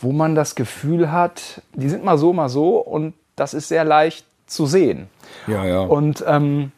[0.00, 3.84] wo man das Gefühl hat, die sind mal so, mal so und das ist sehr
[3.84, 5.08] leicht zu sehen.
[5.46, 5.80] Ja, ja.
[5.80, 6.72] Und ähm,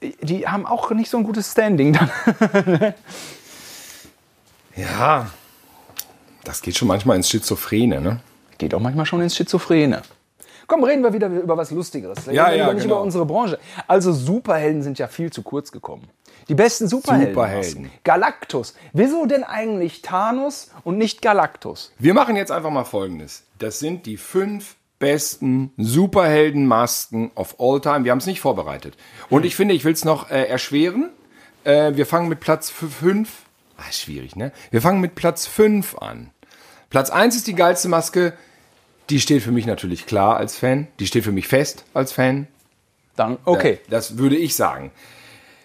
[0.00, 2.10] die haben auch nicht so ein gutes Standing dann.
[4.76, 5.30] ja,
[6.44, 8.20] das geht schon manchmal ins Schizophrene, ne?
[8.58, 10.02] Geht auch manchmal schon ins Schizophrene.
[10.66, 12.26] Komm, reden wir wieder über was Lustigeres.
[12.26, 12.96] Reden ja, ja, nicht genau.
[12.96, 13.58] über unsere Branche.
[13.86, 16.08] Also Superhelden sind ja viel zu kurz gekommen.
[16.48, 17.34] Die besten Superhelden.
[17.34, 17.90] Superhelden.
[18.04, 18.74] Galactus.
[18.92, 21.92] Wieso denn eigentlich Thanos und nicht Galactus?
[21.98, 23.44] Wir machen jetzt einfach mal Folgendes.
[23.58, 28.04] Das sind die fünf besten Superheldenmasken of all time.
[28.04, 28.96] Wir haben es nicht vorbereitet.
[29.28, 31.10] Und ich finde, ich will es noch äh, erschweren.
[31.64, 33.30] Äh, wir fangen mit Platz 5.
[33.76, 34.52] Ah, schwierig, ne?
[34.70, 36.30] Wir fangen mit Platz 5 an.
[36.90, 38.32] Platz 1 ist die geilste Maske.
[39.10, 40.88] Die steht für mich natürlich klar als Fan.
[40.98, 42.48] Die steht für mich fest als Fan.
[43.16, 43.80] Dann, okay.
[43.88, 44.90] Das, das würde ich sagen.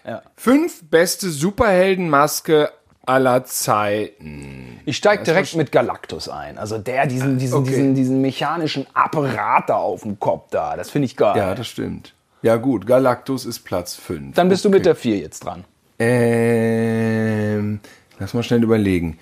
[0.06, 0.22] Ja.
[0.36, 2.70] Fünf beste Superheldenmaske
[3.06, 4.80] aller Zeiten.
[4.84, 6.58] Ich steige direkt mit Galactus ein.
[6.58, 7.70] Also der, diesen, diesen, okay.
[7.70, 10.76] diesen, diesen mechanischen Apparat da auf dem Kopf da.
[10.76, 11.36] Das finde ich geil.
[11.36, 12.14] Ja, das stimmt.
[12.42, 14.34] Ja, gut, Galactus ist Platz 5.
[14.34, 14.72] Dann bist okay.
[14.72, 15.64] du mit der 4 jetzt dran.
[15.98, 17.80] Ähm,
[18.18, 19.18] lass mal schnell überlegen.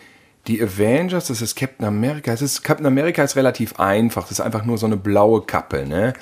[0.49, 2.33] Die Avengers, das ist Captain America.
[2.33, 4.23] Das ist, Captain America ist relativ einfach.
[4.23, 6.15] Das ist einfach nur so eine blaue Kappe, ne?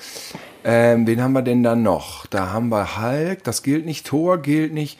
[0.62, 2.26] Ähm, wen haben wir denn da noch?
[2.26, 4.98] Da haben wir Hulk, das gilt nicht, Thor gilt nicht.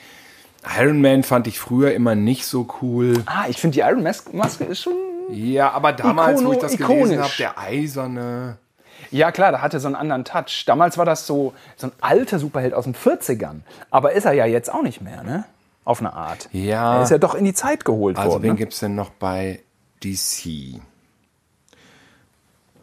[0.78, 3.22] Iron Man fand ich früher immer nicht so cool.
[3.26, 4.94] Ah, ich finde die Iron Maske ist schon.
[5.30, 7.02] Ja, aber damals, Ikono, wo ich das ikonisch.
[7.04, 8.58] gelesen habe, der Eiserne.
[9.10, 10.64] Ja, klar, da hatte so einen anderen Touch.
[10.66, 13.60] Damals war das so, so ein alter Superheld aus den 40ern.
[13.90, 15.44] Aber ist er ja jetzt auch nicht mehr, ne?
[15.84, 16.48] Auf eine Art.
[16.52, 16.98] Ja.
[16.98, 18.36] Er ist ja doch in die Zeit geholt also, worden.
[18.36, 18.58] Also, wen ne?
[18.58, 19.60] gibt es denn noch bei
[20.04, 20.80] DC?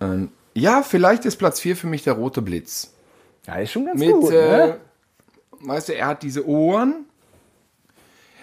[0.01, 2.93] Ähm, ja, vielleicht ist Platz 4 für mich der rote Blitz.
[3.45, 4.31] Ja, ist schon ganz Mit, gut.
[4.31, 4.77] Äh, ne?
[5.61, 7.06] Weißt du, er hat diese Ohren.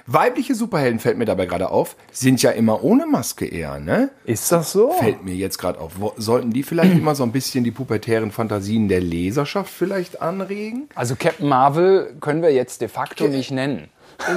[0.07, 4.11] Weibliche Superhelden fällt mir dabei gerade auf, sind ja immer ohne Maske eher, ne?
[4.25, 4.90] Ist das so?
[4.90, 5.93] Fällt mir jetzt gerade auf.
[6.19, 10.90] Sollten die vielleicht immer so ein bisschen die pubertären Fantasien der Leserschaft vielleicht anregen?
[10.95, 13.88] Also Captain Marvel können wir jetzt de facto nicht nennen.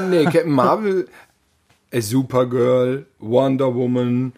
[0.09, 1.09] Nee, Captain Marvel,
[1.91, 4.31] Supergirl, Wonder Woman,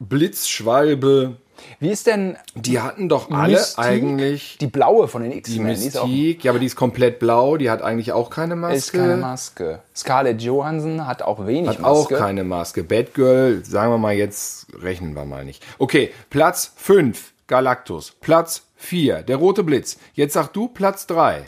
[0.00, 1.36] Blitzschwalbe,
[1.78, 2.36] wie ist denn.
[2.54, 4.58] Die hatten doch alle Mystique, eigentlich.
[4.60, 5.58] Die blaue von den X-Men.
[5.58, 8.76] Die Mystique, ja, aber die ist komplett blau, die hat eigentlich auch keine Maske.
[8.76, 9.80] Ist keine Maske.
[9.94, 12.14] Scarlett Johansson hat auch wenig hat Maske.
[12.14, 12.84] Hat auch keine Maske.
[12.84, 15.64] Batgirl, sagen wir mal jetzt, rechnen wir mal nicht.
[15.78, 18.12] Okay, Platz 5, Galactus.
[18.20, 19.98] Platz 4, der rote Blitz.
[20.14, 21.44] Jetzt sag du Platz 3.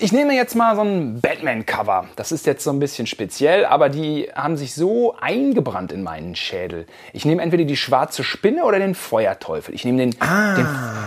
[0.00, 2.06] Ich nehme jetzt mal so ein Batman-Cover.
[2.14, 6.36] Das ist jetzt so ein bisschen speziell, aber die haben sich so eingebrannt in meinen
[6.36, 6.86] Schädel.
[7.12, 9.74] Ich nehme entweder die schwarze Spinne oder den Feuerteufel.
[9.74, 10.54] Ich nehme den, ah.
[10.54, 10.66] den,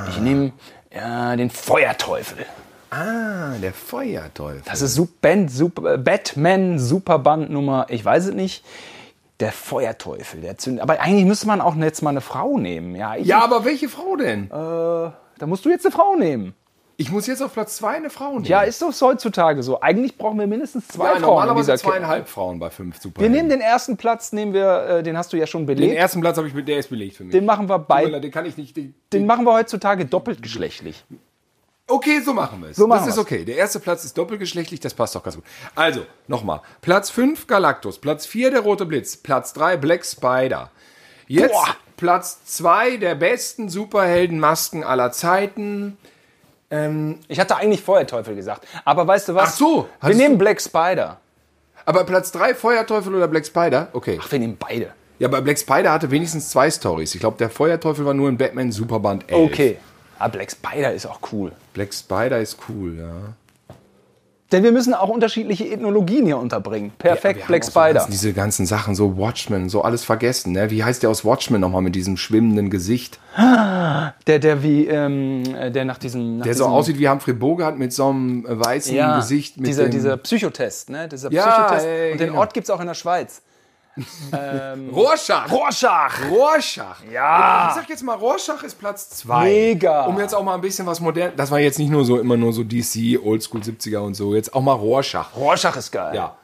[0.09, 0.51] ich nehme
[0.93, 2.45] ja, den Feuerteufel.
[2.89, 4.63] Ah, der Feuerteufel.
[4.65, 8.65] Das ist Super, Super, Batman Superband Nummer, ich weiß es nicht.
[9.39, 10.83] Der Feuerteufel, der zündet.
[10.83, 12.95] Aber eigentlich müsste man auch jetzt mal eine Frau nehmen.
[12.95, 14.47] Ja, ja aber welche Frau denn?
[14.47, 16.53] Äh, da musst du jetzt eine Frau nehmen.
[17.01, 18.45] Ich muss jetzt auf Platz zwei eine Frau nehmen.
[18.45, 19.81] Ja, ist doch heutzutage so.
[19.81, 21.21] Eigentlich brauchen wir mindestens zwei ja, Frauen.
[21.21, 23.21] Normalerweise zweieinhalb Frauen bei fünf Super.
[23.21, 25.89] Wir nehmen den ersten Platz, nehmen wir, äh, den hast du ja schon belegt.
[25.89, 27.31] Den ersten Platz habe ich, der ist belegt für mich.
[27.31, 28.21] Den machen wir beide.
[28.21, 28.77] Den kann ich nicht.
[28.77, 31.03] Den, den machen wir heutzutage doppeltgeschlechtlich.
[31.87, 32.77] Okay, so machen wir es.
[32.77, 33.45] So das ist okay.
[33.45, 35.43] Der erste Platz ist doppelgeschlechtlich, das passt doch ganz gut.
[35.73, 36.61] Also, nochmal.
[36.81, 40.69] Platz 5 Galactus, Platz 4 der Rote Blitz, Platz 3 Black Spider.
[41.27, 41.75] Jetzt Boah.
[41.97, 45.97] Platz 2 der besten Superheldenmasken aller Zeiten.
[46.71, 48.65] Ähm, ich hatte eigentlich Feuerteufel gesagt.
[48.85, 49.49] Aber weißt du was?
[49.49, 49.89] Ach so.
[50.01, 51.19] Wir nehmen Black Spider.
[51.85, 53.89] Aber Platz 3 Feuerteufel oder Black Spider?
[53.93, 54.19] Okay.
[54.21, 54.93] Ach, wir nehmen beide.
[55.19, 57.13] Ja, aber Black Spider hatte wenigstens zwei Stories.
[57.13, 59.51] Ich glaube, der Feuerteufel war nur in Batman Superband 11.
[59.51, 59.77] Okay.
[60.17, 61.51] Aber Black Spider ist auch cool.
[61.73, 63.33] Black Spider ist cool, ja.
[64.51, 66.91] Denn wir müssen auch unterschiedliche Ethnologien hier unterbringen.
[66.97, 68.01] Perfekt, ja, Black Spider.
[68.01, 70.51] So ganz, diese ganzen Sachen, so Watchmen, so alles vergessen.
[70.51, 70.69] Ne?
[70.69, 73.19] Wie heißt der aus Watchmen nochmal mit diesem schwimmenden Gesicht?
[74.27, 76.37] Der, der wie, ähm, der nach diesem.
[76.37, 79.57] Nach der diesem so aussieht wie Humphrey Bogart mit so einem weißen ja, Gesicht.
[79.57, 81.07] Mit dieser, dieser Psychotest, ne?
[81.07, 81.85] Dieser ja, Psychotest.
[81.85, 82.39] Ey, Und den genau.
[82.39, 83.41] Ort gibt es auch in der Schweiz.
[84.31, 85.51] Ähm, Rorschach.
[85.51, 86.19] Rorschach.
[86.29, 87.03] Rorschach.
[87.11, 87.69] Ja.
[87.69, 89.43] Ich sag jetzt mal, Rorschach ist Platz 2.
[89.43, 90.05] Mega.
[90.05, 91.33] Um jetzt auch mal ein bisschen was modern.
[91.35, 94.33] Das war jetzt nicht nur so immer nur so DC, Oldschool 70er und so.
[94.33, 95.35] Jetzt auch mal Rorschach.
[95.35, 96.15] Rorschach ist geil.
[96.15, 96.35] Ja.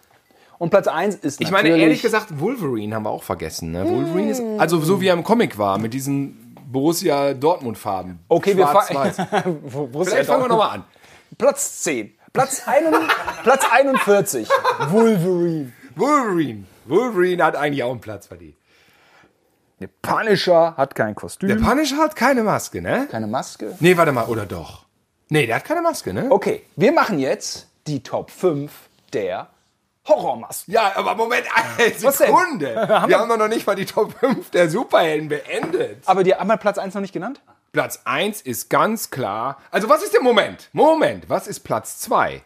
[0.58, 3.72] Und Platz 1 ist Ich meine, ehrlich gesagt, Wolverine haben wir auch vergessen.
[3.72, 3.88] Ne?
[3.88, 8.20] Wolverine ist, also so wie er im Comic war, mit diesen Borussia Dortmund-Farben.
[8.28, 9.14] Okay, wir fangen.
[10.04, 10.84] Vielleicht fangen wir nochmal an.
[11.38, 12.14] Platz 10.
[12.34, 12.84] Platz, ein,
[13.44, 14.50] Platz 41.
[14.90, 15.72] Wolverine.
[15.96, 16.66] Wolverine.
[16.90, 18.56] Wolverine hat eigentlich auch einen Platz verdient.
[19.80, 21.50] Der Punisher hat kein Kostüm.
[21.50, 23.08] Der Punisher hat keine Maske, ne?
[23.12, 23.76] Keine Maske?
[23.80, 24.86] Nee, warte mal, oder doch?
[25.30, 26.28] Nee, der hat keine Maske, ne?
[26.30, 28.72] Okay, wir machen jetzt die Top 5
[29.14, 29.50] der
[30.08, 30.74] Horrormasken.
[30.74, 32.76] Ja, aber Moment, eine Sekunde.
[33.08, 36.02] wir haben doch noch nicht mal die Top 5 der Superhelden beendet.
[36.06, 37.42] Aber die haben wir Platz 1 noch nicht genannt?
[37.74, 39.60] Platz 1 ist ganz klar.
[39.70, 40.70] Also, was ist der Moment?
[40.72, 42.42] Moment, was ist Platz 2?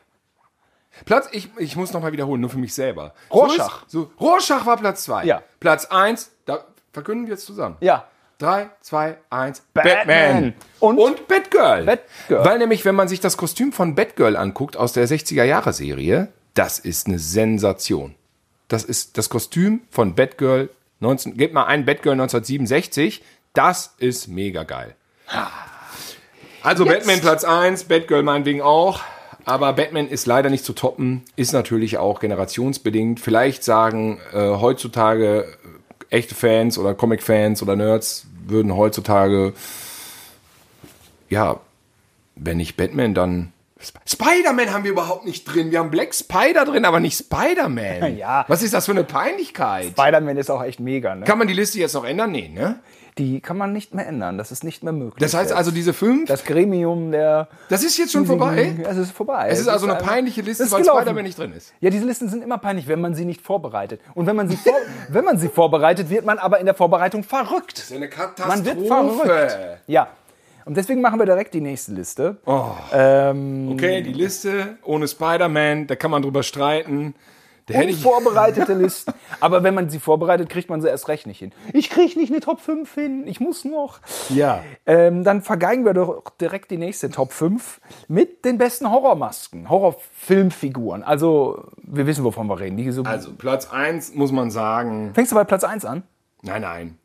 [1.05, 3.13] Platz, ich, ich muss nochmal wiederholen, nur für mich selber.
[3.31, 3.83] Rorschach.
[3.87, 5.25] So, so, Rorschach war Platz 2.
[5.25, 5.41] Ja.
[5.59, 7.77] Platz 1, da verkünden wir jetzt zusammen.
[7.79, 8.07] Ja.
[8.39, 9.95] 3, 2, 1, Batman.
[9.95, 10.53] Batman.
[10.79, 11.85] Und, Und Batgirl.
[11.85, 12.45] Batgirl.
[12.45, 17.07] Weil nämlich, wenn man sich das Kostüm von Batgirl anguckt aus der 60er-Jahre-Serie, das ist
[17.07, 18.15] eine Sensation.
[18.67, 20.69] Das ist das Kostüm von Batgirl
[21.01, 23.23] 19, gebt mal ein Batgirl 1967,
[23.53, 24.95] das ist mega geil.
[26.63, 26.99] Also Jetzt.
[26.99, 29.01] Batman Platz 1, Batgirl meinetwegen auch.
[29.45, 33.19] Aber Batman ist leider nicht zu toppen, ist natürlich auch generationsbedingt.
[33.19, 35.45] Vielleicht sagen äh, heutzutage
[36.09, 39.53] äh, echte Fans oder Comic-Fans oder Nerds würden heutzutage,
[41.29, 41.59] ja,
[42.35, 43.53] wenn nicht Batman, dann
[44.05, 45.71] Spider-Man haben wir überhaupt nicht drin.
[45.71, 48.17] Wir haben Black Spider drin, aber nicht Spider-Man.
[48.21, 48.45] Ja.
[48.47, 49.87] Was ist das für eine Peinlichkeit?
[49.91, 51.25] Spider-Man ist auch echt mega, ne?
[51.25, 52.31] Kann man die Liste jetzt noch ändern?
[52.31, 52.79] Nee, ne?
[53.17, 54.37] Die kann man nicht mehr ändern.
[54.37, 55.19] Das ist nicht mehr möglich.
[55.19, 57.49] Das heißt also, diese fünf, das, das Gremium der.
[57.69, 58.75] ist jetzt schon vorbei?
[58.87, 59.47] Es ist vorbei.
[59.49, 60.85] Es ist also eine peinliche Liste, es ist weil.
[60.85, 61.73] Spider-Man nicht drin ist.
[61.81, 64.01] Ja, diese Listen sind immer peinlich, wenn man sie nicht vorbereitet.
[64.13, 64.73] Und wenn man sie, vor,
[65.09, 67.77] wenn man sie vorbereitet, wird man aber in der Vorbereitung verrückt.
[67.77, 68.47] Das ist eine Katastrophe.
[68.47, 69.57] Man wird verrückt.
[69.87, 70.07] Ja.
[70.65, 72.37] Und deswegen machen wir direkt die nächste Liste.
[72.91, 77.15] Ähm, Okay, die Liste ohne Spider-Man, da kann man drüber streiten.
[77.67, 79.13] Da Unvorbereitete Listen.
[79.39, 81.51] Aber wenn man sie vorbereitet, kriegt man sie erst recht nicht hin.
[81.73, 83.23] Ich kriege nicht eine Top 5 hin.
[83.27, 83.99] Ich muss noch.
[84.29, 84.63] ja.
[84.87, 91.03] Ähm, dann vergeigen wir doch direkt die nächste Top 5 mit den besten Horrormasken, Horrorfilmfiguren.
[91.03, 92.77] Also, wir wissen, wovon wir reden.
[92.77, 95.11] Die so Also, Platz 1 muss man sagen.
[95.13, 96.03] Fängst du bei Platz 1 an?
[96.41, 96.97] Nein, nein.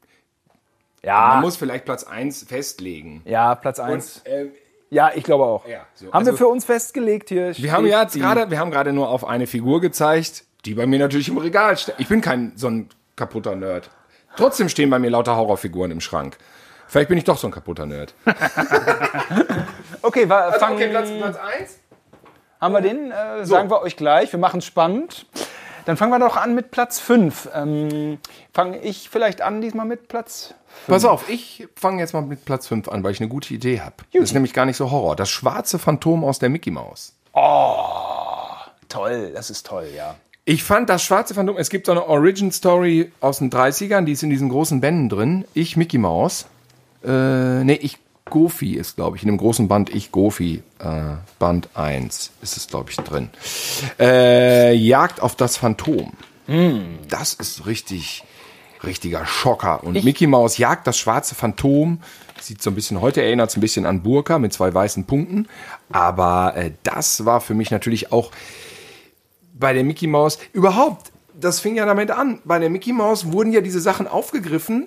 [1.07, 1.29] Ja.
[1.29, 3.23] Man muss vielleicht Platz 1 festlegen.
[3.25, 4.23] ja, Platz 1.
[4.25, 4.47] Und, äh,
[4.90, 5.66] Ja, ich glaube auch.
[5.66, 6.07] Ja, so.
[6.12, 7.57] haben wir Also- für uns festgelegt hier.
[7.57, 10.99] wir haben ja gerade, wir haben gerade nur auf eine Figur gezeigt, die bei mir
[10.99, 11.95] natürlich im Regal steht.
[11.99, 13.88] Ich bin kein so ein kaputter Nerd.
[14.37, 16.37] Trotzdem stehen bei mir lauter Horrorfiguren im Schrank.
[16.88, 18.14] Vielleicht bin ich doch so ein kaputter Nerd.
[20.03, 21.81] Okay, wa- Also, fangen, Platz 1.
[22.61, 23.11] haben wir den?
[23.11, 24.31] Äh, Sagen wir euch gleich.
[24.33, 25.27] Wir machen es spannend.
[25.87, 27.49] Dann fangen wir doch an mit Platz 5.
[27.55, 28.18] Ähm,
[28.53, 30.55] Fange ich vielleicht an diesmal mit Platz
[30.87, 33.81] Pass auf, ich fange jetzt mal mit Platz 5 an, weil ich eine gute Idee
[33.81, 33.96] habe.
[34.12, 35.16] Das ist nämlich gar nicht so Horror.
[35.16, 37.14] Das schwarze Phantom aus der Mickey Maus.
[38.88, 40.14] Toll, das ist toll, ja.
[40.44, 44.12] Ich fand das schwarze Phantom, es gibt so eine Origin Story aus den 30ern, die
[44.12, 45.44] ist in diesen großen Bänden drin.
[45.55, 46.46] Ich Mickey Maus.
[47.05, 51.68] Äh, nee, ich Goofy ist, glaube ich, in dem großen Band Ich Goofy, äh, Band
[51.74, 53.30] 1 ist es, glaube ich, drin.
[53.98, 56.12] Äh, Jagd auf das Phantom.
[57.08, 58.24] Das ist richtig,
[58.84, 59.82] richtiger Schocker.
[59.82, 62.00] Und Mickey Maus jagt das schwarze Phantom.
[62.40, 65.48] Sieht so ein bisschen, heute erinnert es ein bisschen an Burka mit zwei weißen Punkten.
[65.90, 68.30] Aber äh, das war für mich natürlich auch
[69.54, 72.40] bei der Mickey Maus überhaupt, das fing ja damit an.
[72.44, 74.86] Bei der Mickey Maus wurden ja diese Sachen aufgegriffen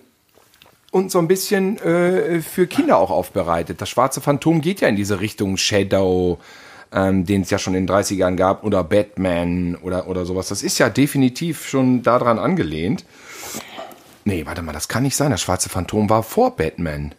[0.91, 3.81] und so ein bisschen äh, für Kinder auch aufbereitet.
[3.81, 6.39] Das schwarze Phantom geht ja in diese Richtung Shadow,
[6.91, 10.47] ähm, den es ja schon in den 30ern gab, oder Batman oder, oder sowas.
[10.47, 13.05] Das ist ja definitiv schon daran angelehnt.
[14.25, 15.31] Nee, warte mal, das kann nicht sein.
[15.31, 17.13] Das schwarze Phantom war vor Batman.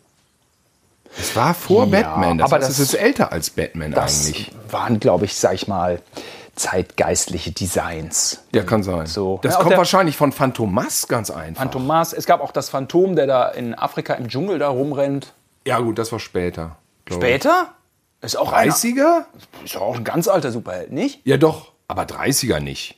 [1.19, 2.39] Es war vor Ja, Batman.
[2.39, 4.53] Das aber heißt, das- es ist älter als Batman Das eigentlich.
[4.71, 6.01] waren, glaube ich, sag ich mal,
[6.61, 8.45] zeitgeistliche Designs.
[8.53, 9.07] Ja, kann sein.
[9.07, 9.41] So.
[9.43, 11.63] Das Ja, kommt wahrscheinlich von Phantomas ganz einfach.
[11.63, 12.13] Phantomas.
[12.13, 15.33] Es gab auch das Phantom, der da in Afrika im Dschungel da rumrennt.
[15.67, 16.77] Ja, gut, das war später.
[17.11, 17.75] Später?
[18.21, 19.25] Ist auch einer, 30er?
[19.65, 21.21] ist auch ein ganz alter Superheld, nicht?
[21.25, 21.73] Ja, doch.
[21.89, 22.97] Aber 30er nicht.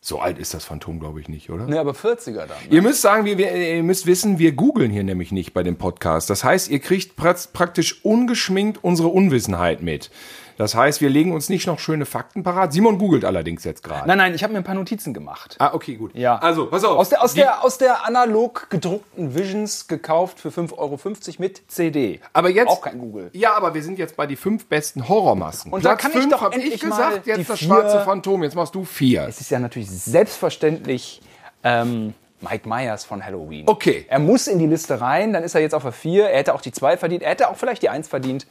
[0.00, 1.66] So alt ist das Phantom, glaube ich, nicht, oder?
[1.66, 2.56] Ne, aber 40er dann.
[2.70, 5.76] Ihr müsst sagen, wir, wir, ihr müsst wissen, wir googeln hier nämlich nicht bei dem
[5.76, 6.30] Podcast.
[6.30, 10.10] Das heißt, ihr kriegt pra praktisch ungeschminkt unsere Unwissenheit mit.
[10.58, 12.72] Das heißt, wir legen uns nicht noch schöne Fakten parat.
[12.72, 14.06] Simon googelt allerdings jetzt gerade.
[14.08, 15.56] Nein, nein, ich habe mir ein paar Notizen gemacht.
[15.60, 16.14] Ah, okay, gut.
[16.14, 16.36] Ja.
[16.38, 16.98] Also, pass auf.
[16.98, 20.98] Aus der, aus, Die- der, aus der analog gedruckten Visions gekauft für 5,50 Euro
[21.38, 22.20] mit CD.
[22.32, 23.30] aber jetzt, Auch kein Google.
[23.32, 25.72] Ja, aber wir sind jetzt bei die fünf besten Horrormasken.
[25.72, 28.42] Und da kann ich doch endlich ich mal gesagt, die jetzt das vier- schwarze Phantom.
[28.42, 29.28] Jetzt machst du vier.
[29.28, 31.20] Es ist ja natürlich selbstverständlich
[31.64, 33.64] ähm, Mike Myers von Halloween.
[33.66, 34.06] Okay.
[34.08, 36.28] Er muss in die Liste rein, dann ist er jetzt auf der 4.
[36.30, 37.22] Er hätte auch die 2 verdient.
[37.22, 38.46] Er hätte auch vielleicht die 1 verdient.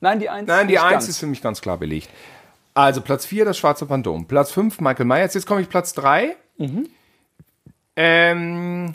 [0.00, 0.46] Nein, die 1.
[0.46, 1.08] Nein, die nicht 1 ganz.
[1.08, 2.08] ist für mich ganz klar belegt.
[2.74, 4.26] Also Platz 4, das schwarze Phantom.
[4.26, 5.34] Platz 5, Michael Myers.
[5.34, 6.36] Jetzt komme ich Platz 3.
[6.56, 6.88] Mhm.
[7.96, 8.94] Ähm,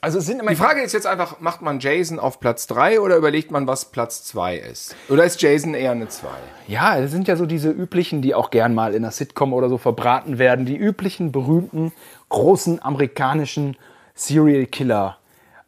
[0.00, 3.00] Also es sind immer die Frage ist jetzt einfach, macht man Jason auf Platz 3
[3.00, 4.94] oder überlegt man, was Platz 2 ist?
[5.08, 6.28] Oder ist Jason eher eine 2?
[6.68, 9.68] Ja, das sind ja so diese üblichen, die auch gern mal in einer Sitcom oder
[9.68, 10.64] so verbraten werden.
[10.64, 11.92] Die üblichen, berühmten,
[12.28, 13.76] großen amerikanischen
[14.14, 15.18] Serial Killer.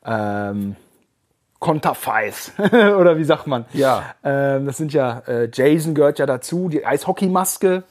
[0.05, 0.77] Ähm,
[1.61, 2.53] Konterfeis.
[2.73, 3.67] oder wie sagt man?
[3.73, 4.15] Ja.
[4.25, 7.85] Ähm, das sind ja, äh, Jason gehört ja dazu, die Eishockeymaske.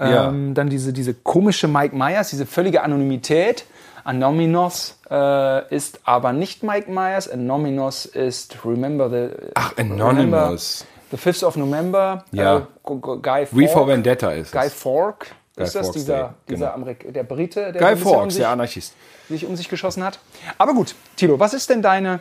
[0.00, 0.28] Ja.
[0.28, 3.66] Ähm, Dann diese, diese komische Mike Myers, diese völlige Anonymität.
[4.02, 7.28] Anonymous äh, ist aber nicht Mike Myers.
[7.30, 9.28] Anonymous ist Remember the.
[9.54, 10.86] Ach, Remember Anonymous.
[11.10, 12.24] the 5th of November.
[12.32, 12.56] Ja.
[12.56, 13.72] Äh, Guy Wie Fawkes.
[13.72, 14.74] for Vendetta ist Guy es.
[14.74, 15.26] Fork.
[15.56, 17.12] Ist das Fawkes dieser, Day, dieser genau.
[17.12, 18.94] Der Brite, der Guy Fawkes, um sich, der Anarchist.
[19.28, 20.18] sich um sich geschossen hat?
[20.56, 22.20] Aber gut, Tilo, was ist denn deine,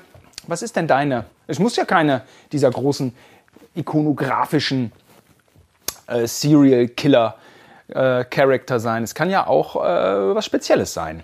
[0.50, 3.14] was ist denn deine, es muss ja keine dieser großen
[3.76, 4.92] ikonografischen
[6.08, 7.36] äh, Serial Killer
[7.88, 9.04] äh, Charakter sein.
[9.04, 11.24] Es kann ja auch äh, was Spezielles sein.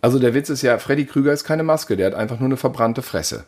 [0.00, 2.56] Also der Witz ist ja, Freddy Krüger ist keine Maske, der hat einfach nur eine
[2.56, 3.44] verbrannte Fresse.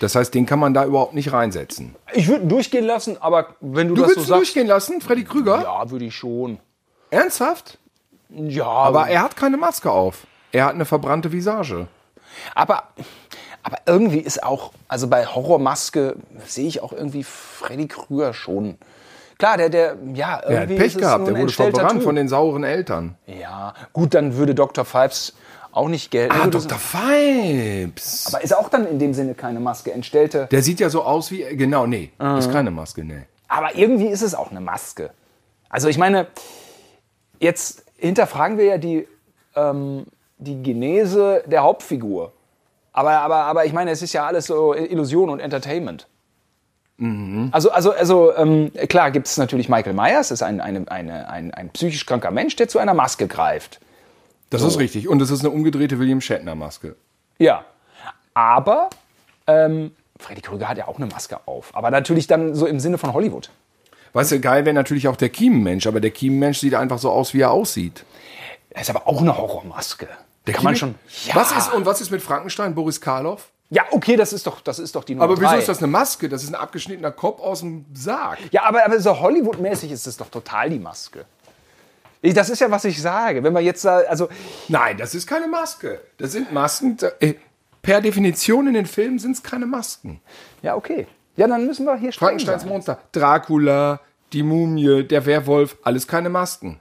[0.00, 1.94] Das heißt, den kann man da überhaupt nicht reinsetzen.
[2.12, 5.00] Ich würde ihn durchgehen lassen, aber wenn du, Du das so ihn sagst, durchgehen lassen,
[5.00, 5.62] Freddy Krüger?
[5.62, 6.58] ja, würde ich schon.
[7.10, 7.78] Ernsthaft?
[8.30, 10.26] Ja, Aber er hat keine Maske auf.
[10.52, 11.86] Er hat eine verbrannte Visage.
[12.54, 12.84] Aber,
[13.62, 18.78] aber irgendwie ist auch, also bei Horrormaske sehe ich auch irgendwie Freddy Krüger schon
[19.40, 22.02] Klar, der, der, ja, hat irgendwie Pech ist es gehabt, der wurde verbrannt Typ.
[22.02, 23.16] von den sauren Eltern.
[23.26, 24.84] Ja, gut, dann würde Dr.
[24.84, 25.32] Pipes
[25.72, 26.34] auch nicht gelten.
[26.38, 26.76] Ah, Dr.
[26.78, 28.26] Pipes.
[28.26, 30.46] Aber ist auch dann in dem Sinne keine Maske, entstellte.
[30.50, 32.36] Der sieht ja so aus wie, genau, nee, Ah.
[32.36, 33.22] ist keine Maske, nee.
[33.48, 35.10] Aber irgendwie ist es auch eine Maske.
[35.70, 36.26] Also ich meine,
[37.38, 39.08] jetzt hinterfragen wir ja die,
[39.56, 40.04] ähm,
[40.36, 42.32] die Genese der Hauptfigur.
[42.92, 46.06] Aber, aber, aber ich meine, es ist ja alles so Illusion und Entertainment.
[47.52, 51.54] Also, also, also ähm, klar gibt es natürlich Michael Myers, ist ein, eine, eine, ein,
[51.54, 53.80] ein psychisch kranker Mensch, der zu einer Maske greift.
[54.50, 55.08] Das ist richtig.
[55.08, 56.96] Und es ist eine umgedrehte William Shatner-Maske.
[57.38, 57.64] Ja.
[58.34, 58.90] Aber
[59.46, 61.74] ähm, Freddy Krüger hat ja auch eine Maske auf.
[61.74, 63.50] Aber natürlich dann so im Sinne von Hollywood.
[64.12, 67.32] Weißt du, geil wäre natürlich auch der Kiemenmensch, aber der Kiemenmensch sieht einfach so aus,
[67.32, 68.04] wie er aussieht.
[68.70, 70.08] Das ist aber auch eine Horrormaske.
[70.46, 70.94] Der Kann man schon.
[71.34, 73.50] Was ist, und was ist mit Frankenstein, Boris Karloff?
[73.68, 75.58] Ja, okay, das ist doch, das ist doch die Nummer Aber wieso drei.
[75.58, 76.28] ist das eine Maske?
[76.28, 78.38] Das ist ein abgeschnittener Kopf aus dem Sarg.
[78.50, 81.24] Ja, aber, aber so Hollywood-mäßig ist es doch total die Maske.
[82.22, 83.42] Ich, das ist ja, was ich sage.
[83.44, 84.28] Wenn man jetzt, da- also,
[84.68, 86.00] Nein, das ist keine Maske.
[86.18, 86.96] Das sind Masken.
[87.20, 87.34] äh,
[87.82, 90.20] Per Definition in den Filmen sind es keine Masken.
[90.62, 91.06] ja, okay.
[91.36, 92.68] Ja, dann müssen wir hier Frankensteins sein.
[92.70, 94.00] Monster, Dracula,
[94.32, 96.80] die Mumie, der Werwolf, alles keine Masken.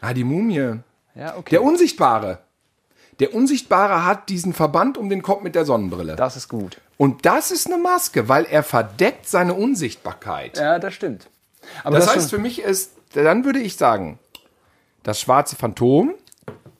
[0.00, 0.78] Ah, die Mumie.
[1.16, 1.50] Ja, okay.
[1.52, 2.38] Der Unsichtbare.
[3.20, 6.16] Der Unsichtbare hat diesen Verband um den Kopf mit der Sonnenbrille.
[6.16, 6.80] das ist gut.
[6.98, 10.58] Und das ist eine Maske, weil er verdeckt seine Unsichtbarkeit.
[10.58, 11.28] Ja, das stimmt.
[11.84, 14.18] Aber Das das, heißt, für mich ist, dann würde ich sagen,
[15.02, 16.14] das schwarze Phantom,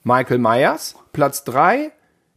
[0.03, 1.91] Michael Myers, Platz 3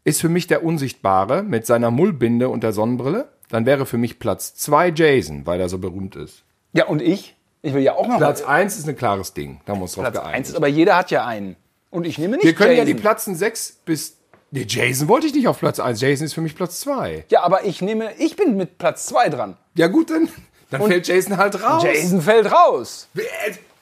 [0.04, 3.28] ist für mich der Unsichtbare mit seiner Mullbinde und der Sonnenbrille.
[3.50, 6.42] Dann wäre für mich Platz 2 Jason, weil er so berühmt ist.
[6.72, 7.36] ja, und ich?
[7.62, 9.60] Ich will ja auch noch Platz 1 ist ein klares Ding.
[9.66, 10.34] Da muss drauf Platz geeinigt.
[10.36, 11.56] eins ist, aber jeder hat ja einen.
[11.90, 12.96] Und ich nehme nicht Wir können ja Jason.
[12.96, 14.16] die Platzen 6 bis.
[14.52, 16.00] Nee, Jason wollte ich nicht auf Platz 1.
[16.00, 17.24] Jason ist für mich Platz 2.
[17.28, 19.56] Ja, aber ich nehme, ich bin mit Platz zwei dran.
[19.76, 20.28] Ja, gut, dann,
[20.70, 21.82] dann fällt Jason halt raus.
[21.84, 23.08] Jason fällt raus.
[23.14, 23.24] Wer-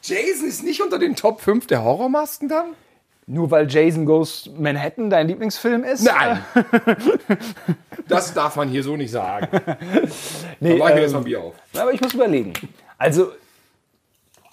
[0.02, 2.66] Jason ist nicht unter den Top 5 der Horrormasken dann?
[3.26, 6.02] Nur weil Jason Goes Manhattan dein Lieblingsfilm ist?
[6.04, 6.42] Nein.
[8.08, 9.48] das darf man hier so nicht sagen.
[10.60, 11.54] Nee, Da mach ich mir ähm, jetzt mal ein Bier auf.
[11.76, 12.52] aber ich muss überlegen.
[12.96, 13.32] Also,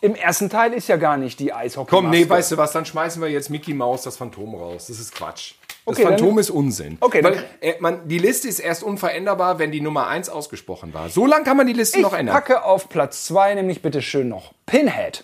[0.06, 1.90] im ersten Teil ist ja gar nicht die Eishockey.
[1.90, 4.88] Komm, nee, weißt du was, dann schmeißen wir jetzt Mickey Mouse das Phantom raus.
[4.88, 5.54] Das ist Quatsch.
[5.86, 6.98] Das Okay, Phantom dann- ist Unsinn.
[7.02, 11.10] Okay, Weil äh, man, die Liste ist erst unveränderbar, wenn die Nummer 1 ausgesprochen war.
[11.10, 12.34] So lang kann man die Liste Ich noch ändern.
[12.36, 15.24] packe auf Platz zwei nämlich bitte schön noch Pinhead.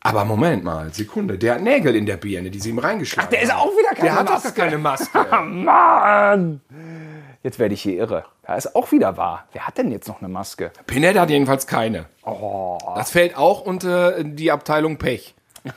[0.00, 1.38] Aber Moment mal, Sekunde.
[1.38, 3.60] Der hat Nägel in der Birne, die sie ihm reingeschlagen der ist haben.
[3.68, 4.52] auch wieder keine Der hat doch Maske.
[4.52, 5.18] gar keine Maske.
[5.44, 6.60] Mann!
[7.42, 8.24] Jetzt werde ich hier irre.
[8.48, 9.46] Da ist auch wieder wahr.
[9.52, 10.72] Wer hat denn jetzt noch eine Maske?
[10.86, 12.06] Pinhead hat jedenfalls keine.
[12.24, 12.78] Oh.
[12.96, 15.34] Das fällt auch unter die Abteilung Pech.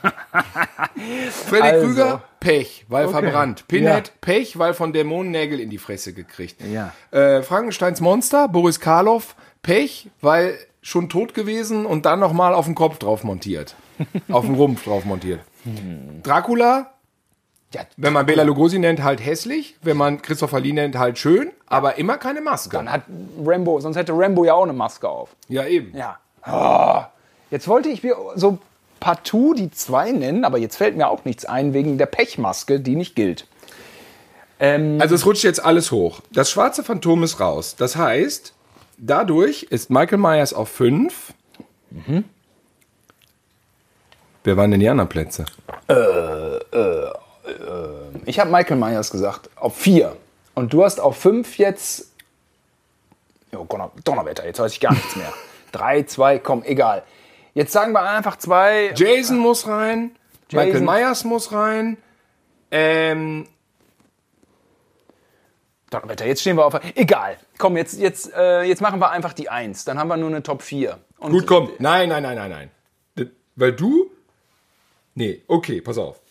[1.46, 1.86] Freddy Also.
[1.86, 3.68] Krüger, Pech, weil verbrannt.
[3.68, 4.12] Pinhead, Ja.
[4.22, 6.62] Pech, weil von Dämonen Nägel in die Fresse gekriegt.
[6.62, 6.94] Ja.
[7.10, 12.74] Äh, Frankensteins Monster, Boris Karloff, Pech, weil schon tot gewesen und dann nochmal auf den
[12.74, 13.74] Kopf drauf montiert.
[14.30, 15.40] auf den Rumpf drauf montiert.
[16.22, 16.91] Dracula,
[17.72, 19.76] Ja, wenn man Bela Lugosi nennt, halt hässlich.
[19.82, 21.50] Wenn man Christopher Lee nennt, halt schön.
[21.66, 22.76] Aber immer keine Maske.
[22.76, 23.02] dann hat
[23.44, 25.30] Rambo, sonst hätte Rambo ja auch eine Maske auf.
[25.48, 25.96] ja, eben.
[25.96, 26.18] Ja.
[26.46, 27.02] Oh.
[27.50, 28.58] Jetzt wollte ich mir so
[29.00, 32.96] partout die zwei nennen, aber jetzt fällt mir auch nichts ein wegen der Pechmaske, die
[32.96, 33.46] nicht gilt.
[34.58, 36.20] Also es rutscht jetzt alles hoch.
[36.30, 37.74] Das schwarze Phantom ist raus.
[37.76, 38.54] Das heißt,
[38.96, 41.34] dadurch ist Michael Myers auf 5.
[44.44, 45.46] Wer waren denn die anderen Plätze?
[48.24, 50.16] Ich habe Michael Myers gesagt, auf vier.
[50.54, 52.12] Und du hast auf fünf jetzt.
[53.52, 55.32] Jo, Donner, Donnerwetter, jetzt weiß ich gar nichts mehr.
[55.72, 57.02] Drei, zwei, komm, egal.
[57.54, 58.92] Jetzt sagen wir einfach zwei.
[58.94, 60.16] Jason muss rein.
[60.52, 60.86] Michael Jason.
[60.86, 61.96] Myers muss rein.
[62.70, 63.46] Ähm,
[65.90, 66.78] Donnerwetter, jetzt stehen wir auf.
[66.94, 67.36] Egal.
[67.58, 69.84] Komm, jetzt, jetzt, äh, jetzt machen wir einfach die Eins.
[69.84, 70.98] Dann haben wir nur eine Top 4.
[71.18, 71.70] Und gut, komm.
[71.78, 72.50] Nein, nein, nein, nein,
[73.16, 73.30] nein.
[73.56, 74.10] Weil du...
[75.14, 76.21] Nee, okay, pass auf.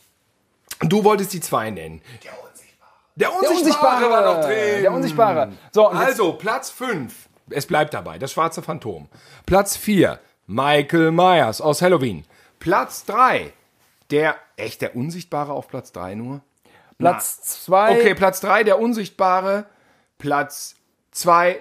[0.83, 2.01] Du wolltest die zwei nennen.
[2.23, 2.91] Der Unsichtbare.
[3.15, 4.81] Der Der Unsichtbare, Unsichtbare war noch drin.
[4.81, 5.51] Der Unsichtbare.
[5.71, 7.29] So, Also, Platz 5.
[7.49, 9.09] Es bleibt dabei, das schwarze Phantom.
[9.45, 12.25] Platz 4, Michael Myers aus Halloween.
[12.59, 13.51] Platz 3,
[14.09, 16.41] der, echt, der Unsichtbare auf Platz 3 nur?
[16.97, 19.65] Platz zwei Okay, Platz 3, der Unsichtbare.
[20.19, 20.75] Platz
[21.11, 21.59] 2,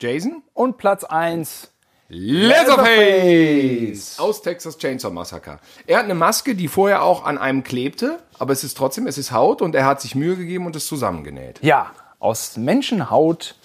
[0.00, 0.42] Jason?
[0.52, 1.72] und Platz eins.
[2.10, 5.58] Leatherface aus Texas Chainsaw Massacre.
[5.86, 9.18] Er hat eine Maske, die vorher auch an einem klebte, aber es ist trotzdem, es
[9.18, 11.58] ist Haut und er hat sich Mühe gegeben und es zusammengenäht.
[11.62, 13.56] Ja, aus Menschenhaut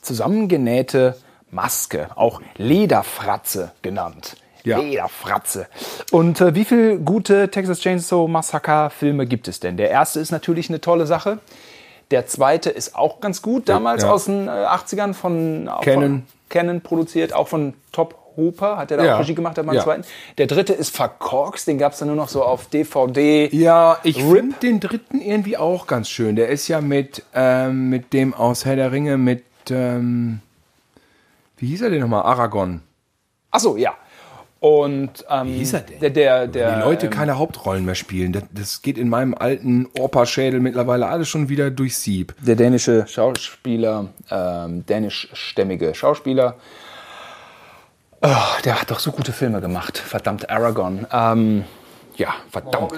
[0.00, 1.16] zusammengenähte
[1.50, 4.36] Maske, auch Lederfratze genannt.
[4.64, 4.78] Ja.
[4.78, 5.66] Lederfratze.
[6.12, 9.76] Und äh, wie viele gute Texas Chainsaw Massacre Filme gibt es denn?
[9.76, 11.38] Der erste ist natürlich eine tolle Sache.
[12.12, 14.12] Der zweite ist auch ganz gut, damals Ja.
[14.12, 16.02] aus den äh, 80ern von Canon.
[16.02, 16.22] Von
[16.52, 19.14] Canon produziert, auch von Top Hooper, hat er da Ja.
[19.16, 19.82] auch Regie gemacht, hat man Ja.
[19.82, 20.04] zweiten.
[20.38, 23.48] Der dritte ist verkorkst, den gab es dann nur noch so auf DVD.
[23.52, 26.36] Ja, ich finde den dritten irgendwie auch ganz schön.
[26.36, 30.40] Der ist ja mit, ähm, mit dem aus Herr der Ringe, mit, ähm,
[31.58, 32.22] wie hieß er denn nochmal?
[32.22, 32.80] Aragon.
[33.50, 33.94] Ach so, ja.
[34.62, 35.98] Und ähm, Wie hieß er denn?
[35.98, 38.32] Der, der, der, Die Leute ähm, keine Hauptrollen mehr spielen.
[38.32, 42.32] Das, das geht in meinem alten Opa-Schädel mittlerweile alles schon wieder durchs Sieb.
[42.40, 46.54] der dänische Schauspieler, ähm, dänischstämmige Schauspieler.
[48.22, 48.28] Oh,
[48.64, 49.98] der hat doch so gute Filme gemacht.
[49.98, 51.08] Verdammt, Aragon.
[51.12, 51.64] Ähm,
[52.14, 52.92] ja, verdammt.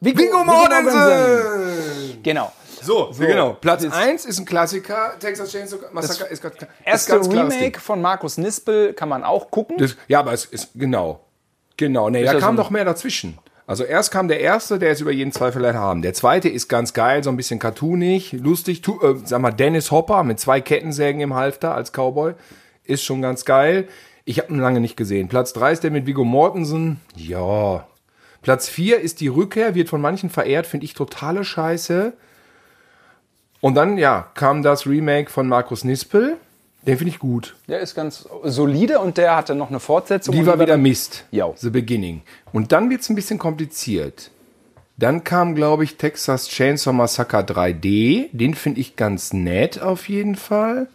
[0.00, 2.22] Viggo, Viggo Mortensen!
[2.22, 2.50] Genau.
[2.82, 3.54] So, genau.
[3.54, 5.14] Platz Das- 1 ist ein Klassiker.
[5.18, 9.50] Texas Chainsaw Massacre ist, ganz- ist Erste ganz Remake von Markus Nispel kann man auch
[9.50, 9.76] gucken.
[9.78, 11.20] Das, ja, aber es ist genau.
[11.76, 12.10] Genau.
[12.10, 13.38] Nee, da so kam ein- doch mehr dazwischen.
[13.66, 16.02] Also erst kam der erste, der ist über jeden Zweifel erhaben.
[16.02, 18.82] Der zweite ist ganz geil, so ein bisschen cartoonig, lustig.
[18.82, 22.34] Tu, äh, sag mal, Dennis Hopper mit zwei Kettensägen im Halfter als Cowboy.
[22.84, 23.88] Ist schon ganz geil.
[24.24, 25.28] Ich habe ihn lange nicht gesehen.
[25.28, 27.00] Platz 3 ist der mit Viggo Mortensen.
[27.16, 27.86] Ja.
[28.42, 32.12] Platz 4 ist die Rückkehr, wird von manchen verehrt, finde ich totale Scheiße.
[33.62, 36.36] Und dann, ja, kam das Remake von Markus Nispel.
[36.84, 37.54] Den finde ich gut.
[37.68, 40.34] Der ist ganz solide und der hatte noch eine Fortsetzung.
[40.34, 41.26] Die war wieder Mist.
[41.30, 41.48] Ja.
[41.54, 42.22] The Beginning.
[42.52, 44.32] Und dann wird es ein bisschen kompliziert.
[44.96, 48.30] Dann kam, glaube ich, Texas Chainsaw Massacre 3D.
[48.32, 50.88] Den finde ich ganz nett auf jeden Fall.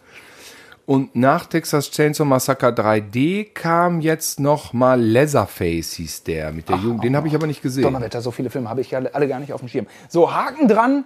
[0.84, 6.76] Und nach Texas Chainsaw Massacre 3D kam jetzt noch mal Leatherface, hieß der mit der
[6.76, 7.02] Jugend.
[7.02, 7.84] Den habe ich aber nicht gesehen.
[7.84, 9.86] Donnerwetter, so viele Filme habe ich ja alle gar nicht auf dem Schirm.
[10.10, 11.04] So, Haken dran.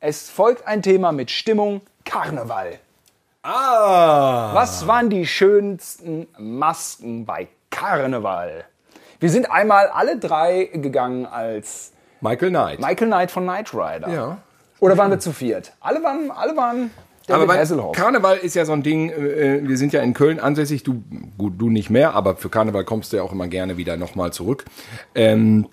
[0.00, 1.80] Es folgt ein Thema mit Stimmung.
[2.04, 2.78] Karneval.
[3.42, 4.50] Ah!
[4.52, 8.64] Was waren die schönsten Masken bei Karneval?
[9.20, 12.80] Wir sind einmal alle drei gegangen als Michael Knight.
[12.80, 14.08] Michael Knight von Knight Rider.
[14.08, 14.38] Ja.
[14.80, 15.72] Oder waren wir zu viert?
[15.80, 16.90] Alle waren, alle waren
[17.26, 17.96] David aber bei Hasselhoff.
[17.96, 21.02] Karneval ist ja so ein Ding, äh, wir sind ja in Köln ansässig, du,
[21.38, 24.32] gut, du nicht mehr, aber für Karneval kommst du ja auch immer gerne wieder nochmal
[24.32, 24.66] zurück.
[25.14, 25.66] Ähm,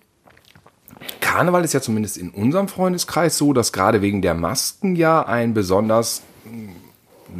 [1.21, 5.53] Karneval ist ja zumindest in unserem Freundeskreis so, dass gerade wegen der Masken ja ein
[5.53, 6.73] besonders, mh,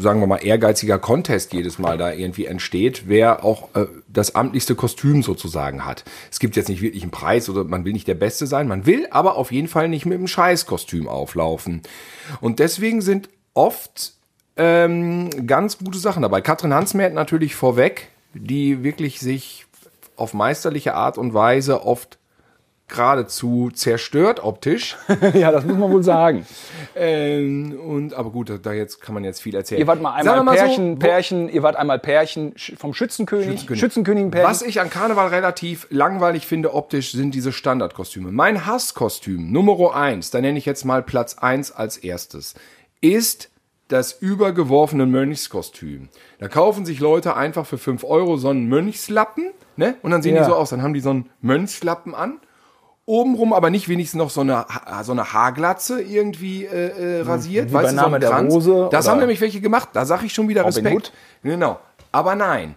[0.01, 4.76] sagen wir mal, ehrgeiziger Contest jedes Mal da irgendwie entsteht, wer auch äh, das amtlichste
[4.76, 6.03] Kostüm sozusagen hat.
[6.32, 8.86] Es gibt jetzt nicht wirklich einen Preis oder man will nicht der Beste sein, man
[8.86, 11.82] will aber auf jeden Fall nicht mit einem Scheißkostüm auflaufen.
[12.41, 14.14] Und deswegen sind oft
[14.57, 16.41] ähm, ganz gute Sachen dabei.
[16.41, 19.66] Katrin Hansmerth natürlich vorweg, die wirklich sich
[20.16, 22.18] auf meisterliche Art und Weise oft
[22.88, 24.97] geradezu zerstört optisch.
[25.34, 26.45] ja, das muss man wohl sagen.
[26.95, 29.79] ähm, und aber gut, da- jetzt kann man jetzt viel erzählen.
[29.81, 34.31] Ihr wart mal einmal so, Pärchen, wo- Pärchen, ihr wart einmal Pärchen vom Schützenkönig, Schützenkönig,
[34.31, 34.49] Pärchen.
[34.49, 38.31] Was ich an Karneval relativ langweilig finde optisch, sind diese Standardkostüme.
[38.31, 42.53] Mein Hasskostüm, Nummer eins, da nenne ich jetzt mal Platz eins als erstes,
[43.01, 43.49] ist
[43.88, 46.09] das übergeworfene Mönchskostüm.
[46.39, 49.95] Da kaufen sich Leute einfach für 5 Euro so einen Mönchslappen, ne?
[50.01, 50.41] Und dann sehen Ja.
[50.43, 52.39] die so aus, dann haben die so einen Mönchslappen an.
[53.06, 54.66] Obenrum aber nicht wenigstens noch so eine,
[55.04, 57.70] so eine Haarglatze irgendwie äh, äh, rasiert.
[57.70, 58.32] Wie bei weißt du, so Name ein der.
[58.32, 59.89] Rose Das haben nämlich welche gemacht.
[59.91, 61.12] Da sag ich schon wieder Respekt.
[61.43, 61.80] Genau.
[62.14, 62.76] Aber nein.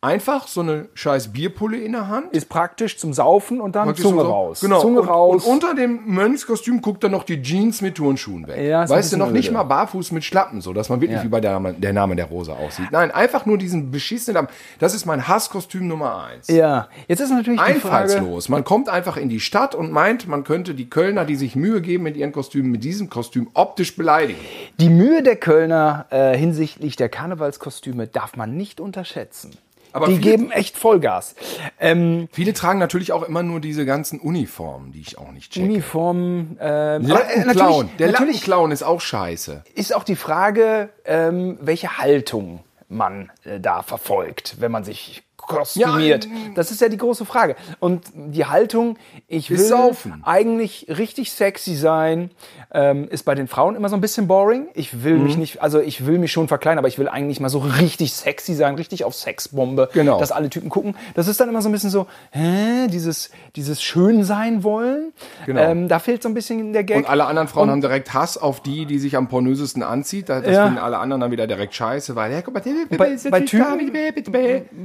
[0.00, 2.32] Einfach so eine scheiß Bierpulle in der Hand.
[2.32, 4.60] ist praktisch zum Saufen und dann Praktisch Zunge raus.
[4.60, 4.80] Genau.
[4.80, 5.44] Zunge und, raus.
[5.44, 8.64] Und unter dem Mönchskostüm guckt dann noch die Jeans mit Turnschuhen weg.
[8.64, 11.24] Ja, weißt du, noch nicht mal barfuß mit Schlappen, so dass man wirklich Ja.
[11.24, 12.86] wie bei der Name, der Name der Rose aussieht.
[12.92, 14.48] Nein, einfach nur diesen beschissenen Namen.
[14.78, 16.46] Das ist mein Hasskostüm Nummer eins.
[16.46, 18.02] ja, jetzt ist natürlich die Frage.
[18.04, 18.48] Einfallslos.
[18.48, 21.80] Man kommt einfach in die Stadt und meint, man könnte die Kölner, die sich Mühe
[21.80, 24.38] geben mit ihren Kostümen, mit diesem Kostüm optisch beleidigen.
[24.78, 29.56] Die Mühe der Kölner äh, hinsichtlich der Karnevalskostüme darf man nicht unterschätzen.
[29.92, 31.34] Aber die viele- geben echt Vollgas.
[31.80, 35.66] Ähm, Viele tragen natürlich auch immer nur diese ganzen Uniformen, die ich auch nicht checke.
[35.66, 36.56] Uniformen.
[36.60, 39.64] Ähm, äh, natürlich, Der Lattenclown ist auch scheiße.
[39.74, 46.26] ist auch die Frage, ähm, welche Haltung man äh, da verfolgt, wenn man sich kostümiert.
[46.26, 47.56] Ja, das ist ja die große Frage.
[47.80, 50.20] Und die Haltung, ich will saufen.
[50.24, 52.30] eigentlich richtig sexy sein,
[52.70, 54.68] ähm, ist bei den Frauen immer so ein bisschen boring.
[54.74, 55.22] Ich will Mhm.
[55.22, 58.12] mich nicht, also ich will mich schon verkleinern, aber ich will eigentlich mal so richtig
[58.12, 60.18] sexy sein, richtig auf Sexbombe, Genau.
[60.18, 60.94] dass alle Typen gucken.
[61.14, 65.12] Das ist dann immer so ein bisschen so, hä, dieses, dieses schön sein wollen.
[65.46, 65.62] Genau.
[65.62, 66.98] Ähm, da fehlt so ein bisschen der Gag.
[66.98, 70.28] Und alle anderen Frauen haben direkt Hass auf die, die sich am pornösesten anzieht.
[70.28, 70.64] Das Ja.
[70.64, 73.86] finden alle anderen dann wieder direkt scheiße, weil, ja, guck mal, bei, bei, Typen,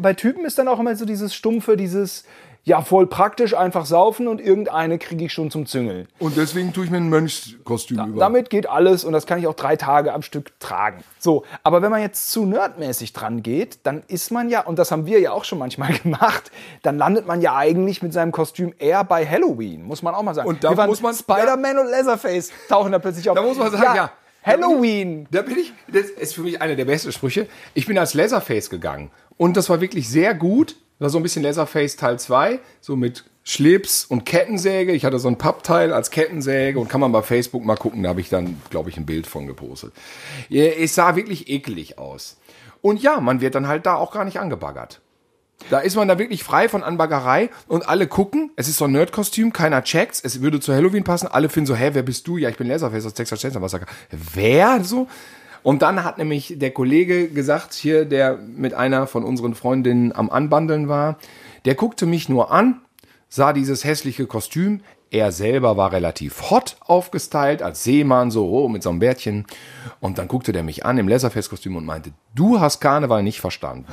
[0.02, 2.24] bei Typen ist dann auch immer so dieses Stumpfe, dieses,
[2.66, 6.08] ja, voll praktisch, einfach saufen und irgendeine kriege ich schon zum Züngeln.
[6.20, 8.20] Und deswegen tue ich mir ein Mönchskostüm über.
[8.20, 11.04] Damit geht alles und das kann ich auch drei Tage am Stück tragen.
[11.20, 14.92] So, aber wenn man jetzt zu nerdmäßig dran geht, dann ist man ja, und das
[14.92, 16.52] haben wir ja auch schon manchmal gemacht,
[16.84, 20.34] dann landet man ja eigentlich mit seinem Kostüm eher bei Halloween, muss man auch mal
[20.34, 20.48] sagen.
[20.48, 23.36] Und da muss man- Spider-Man und Leatherface tauchen da plötzlich auf.
[23.36, 24.12] Da muss man sagen, ja.
[24.46, 25.28] Halloween.
[25.32, 27.48] Da bin ich, das ist für mich einer der besten Sprüche.
[27.74, 30.76] Ich bin als Leatherface gegangen und das war wirklich sehr gut.
[31.00, 34.94] War so ein bisschen Leatherface Teil 2, so mit Schlips und Kettensäge.
[34.94, 38.04] Ich hatte so ein Pappteil als Kettensäge und kann man bei Facebook mal gucken.
[38.04, 39.94] Da habe ich dann, glaube ich, ein Bild von gepostet.
[40.50, 42.38] Es sah wirklich eklig aus.
[42.82, 45.02] Und ja, man wird dann halt da auch gar nicht angebaggert.
[45.70, 48.52] Da ist man da wirklich frei von Anbaggerei und alle gucken.
[48.56, 50.22] Es ist so ein Nerd-Kostüm, keiner checkt's.
[50.24, 51.28] Es würde zu Halloween passen.
[51.28, 52.38] Alle finden so, hä, wer bist du?
[52.38, 53.88] Ja, ich bin Laserface aus Texas Chainsaw Massacre.
[54.10, 54.84] Wer?
[54.84, 55.08] So.
[55.64, 60.30] Und dann hat nämlich der Kollege gesagt, hier, der mit einer von unseren Freundinnen am
[60.30, 61.18] Anbandeln war,
[61.66, 62.82] der guckte mich nur an,
[63.30, 64.82] sah dieses hässliche Kostüm.
[65.10, 69.46] Er selber war relativ hot aufgestylt, als Seemann, so oh, mit so einem Bärtchen.
[70.00, 73.86] Und dann guckte der mich an im Leatherface-Kostüm und meinte, du hast Karneval nicht verstanden.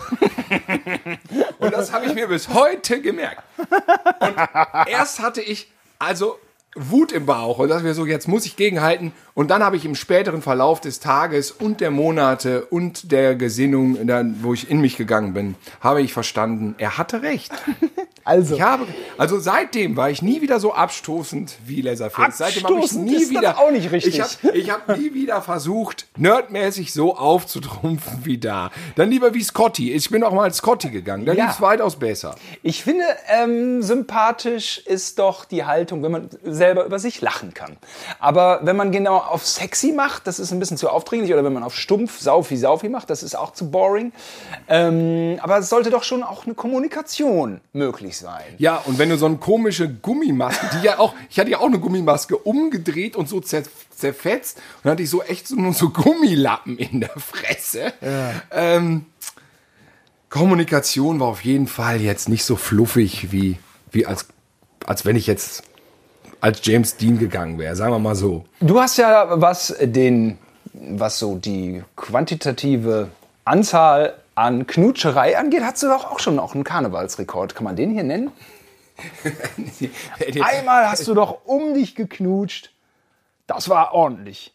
[1.59, 3.43] und das habe ich mir bis heute gemerkt.
[3.59, 6.39] Und erst hatte ich, also
[6.77, 9.13] Wut im Bauch und dass wir so, jetzt muss ich gegenhalten.
[9.35, 13.99] Und dann habe ich im späteren Verlauf des Tages und der Monate und der Gesinnung,
[14.43, 17.53] wo ich in mich gegangen bin, habe ich verstanden, er hatte recht.
[18.25, 18.55] Also.
[18.55, 18.87] Ich habe,
[19.19, 22.39] also seitdem war ich nie wieder so abstoßend wie Leatherface.
[22.39, 23.59] Seitdem habe ich nie ist wieder.
[23.59, 24.15] auch nicht richtig.
[24.19, 28.71] Ich habe ich hab nie wieder versucht, nerdmäßig so aufzutrumpfen wie da.
[28.97, 29.93] Dann lieber wie Scotty.
[29.93, 31.25] Ich bin auch mal als Scotty gegangen.
[31.27, 31.45] Da Ja.
[31.47, 32.35] lief es weitaus besser.
[32.63, 37.77] Ich finde, ähm, sympathisch ist doch die Haltung, wenn man selber über sich lachen kann.
[38.19, 41.33] Aber wenn man genau auf sexy macht, das ist ein bisschen zu aufdringlich.
[41.33, 44.13] Oder wenn man auf stumpf, saufi, saufi macht, das ist auch zu boring.
[44.69, 48.45] Ähm, aber es sollte doch schon auch eine Kommunikation möglich sein.
[48.59, 51.67] Ja, und wenn du so eine komische Gummimaske, die ja auch, ich hatte ja auch
[51.67, 53.63] eine Gummimaske umgedreht und so zer,
[53.95, 57.93] zerfetzt und dann hatte ich so echt so, nur so Gummilappen in der Fresse.
[58.51, 59.07] Ähm,
[60.29, 63.59] Kommunikation war auf jeden Fall jetzt nicht so fluffig wie,
[63.91, 64.27] wie als,
[64.87, 65.65] als wenn ich jetzt
[66.41, 68.45] als James Dean gegangen wäre, sagen wir mal so.
[68.61, 70.39] Du hast ja, was den,
[70.73, 73.09] was so die quantitative
[73.45, 77.55] Anzahl an Knutscherei angeht, hast du doch auch schon auch einen Karnevalsrekord.
[77.55, 78.31] Kann man den hier nennen?
[80.43, 82.73] Einmal hast du doch um dich geknutscht.
[83.47, 84.55] Das war ordentlich.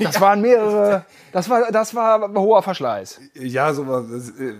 [0.00, 3.20] Das waren mehrere, das war, das war hoher Verschleiß.
[3.34, 4.30] Ja, sowas.
[4.38, 4.54] äh,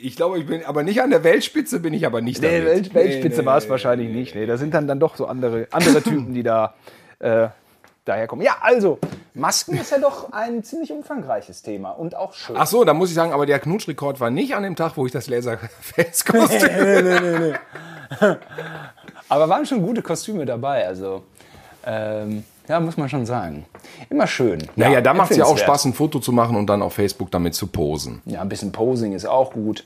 [0.00, 2.66] Ich glaube, ich bin aber nicht an der Weltspitze, bin ich aber nicht Nee, damit.
[2.66, 4.34] Welt, Weltspitze Nee, war es nee, wahrscheinlich nicht.
[4.34, 6.74] Nee, da sind dann, dann doch so andere, andere Typen, die da
[7.20, 7.48] äh,
[8.04, 8.44] daherkommen.
[8.44, 8.98] Ja, also,
[9.34, 12.56] Masken ist ja doch ein ziemlich umfangreiches Thema und auch schön.
[12.58, 15.06] Ach so, da muss ich sagen, aber der Knutschrekord war nicht an dem Tag, wo
[15.06, 17.54] ich das Laserfest-Kostüm.
[19.28, 21.22] Aber waren schon gute Kostüme dabei, also
[21.86, 23.66] ähm, ja, muss man schon sagen.
[24.08, 24.66] Immer schön.
[24.76, 25.58] naja, da macht es ja auch.
[25.58, 28.22] Spaß, ein Foto zu machen und dann auf Facebook damit zu posen.
[28.24, 29.84] Ja, ein bisschen Posing ist auch gut.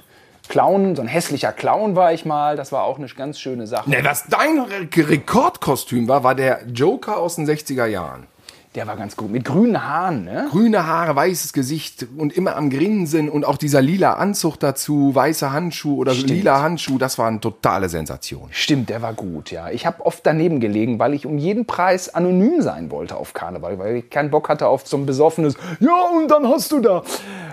[0.49, 3.89] Clown, so ein hässlicher Clown war ich mal, das war auch eine ganz schöne Sache.
[3.91, 8.27] Ne, was dein Re Rekordkostüm war, war der Joker aus den 60er Jahren.
[8.75, 10.47] Der war ganz gut, mit grünen Haaren, ne?
[10.51, 15.53] Grüne Haare, weißes Gesicht und immer am Grinsen und auch dieser lila Anzug dazu, weiße
[15.53, 16.31] Handschuhe oder Stimmt.
[16.31, 18.49] lila Handschuhe, das war eine totale Sensation.
[18.51, 19.71] Stimmt, der war gut, ja.
[19.71, 23.79] Ich habe oft daneben gelegen, weil ich um jeden Preis anonym sein wollte auf Karneval,
[23.79, 27.03] weil ich keinen Bock hatte auf so ein besoffenes Ja, und dann hast du da.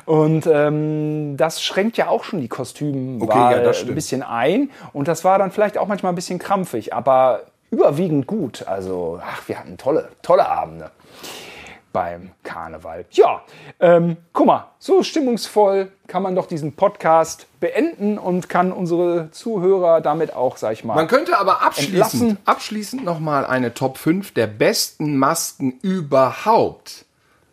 [0.06, 4.70] Und ähm, das schränkt ja auch schon die Kostümwahl Okay, ja, ein bisschen ein.
[4.92, 8.68] Und das war dann vielleicht auch manchmal ein bisschen krampfig, aber überwiegend gut.
[8.68, 10.92] Also, ach, wir hatten tolle, tolle Abende
[11.96, 13.06] beim Karneval.
[13.12, 13.42] Ja,
[13.80, 20.02] ähm, guck mal, so stimmungsvoll kann man doch diesen Podcast beenden und kann unsere Zuhörer
[20.02, 22.38] damit auch, sag ich mal, Man könnte aber abschließend, Entlassen.
[22.44, 27.06] abschließend nochmal eine Top 5 der besten Masken überhaupt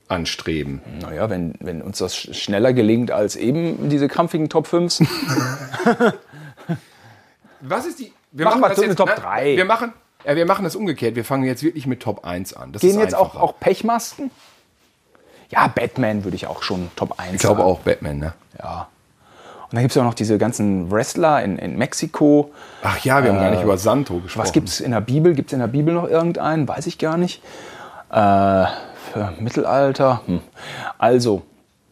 [0.09, 0.83] anstreben.
[1.01, 5.07] Naja, wenn, wenn uns das sch- schneller gelingt als eben diese krampfigen Top 5s.
[7.61, 8.13] Was ist die?
[8.33, 9.57] Wir Machen wir das zu eine Top nein, drei.
[9.57, 9.93] Wir machen,
[10.25, 11.15] ja, wir machen das umgekehrt.
[11.17, 12.73] Wir fangen jetzt wirklich mit Top 1 an.
[12.73, 14.31] Das Gehen jetzt auch, auch Pechmasken?
[15.51, 18.33] Ja, Batman würde ich auch schon Top 1 Ich glaube auch Batman, ne?
[18.59, 18.89] Ja.
[19.65, 22.53] Und dann gibt es ja auch noch diese ganzen Wrestler in, in Mexiko.
[22.83, 24.43] Ach ja, wir haben gar nicht über Santo gesprochen.
[24.43, 25.35] Äh, Was gibt es in der Bibel?
[25.35, 26.69] Gibt es in der Bibel noch irgendeinen?
[26.69, 27.43] Weiß ich gar nicht.
[28.11, 28.67] Äh,
[29.13, 30.21] für Mittelalter.
[30.27, 30.41] Hm.
[30.99, 31.43] Also,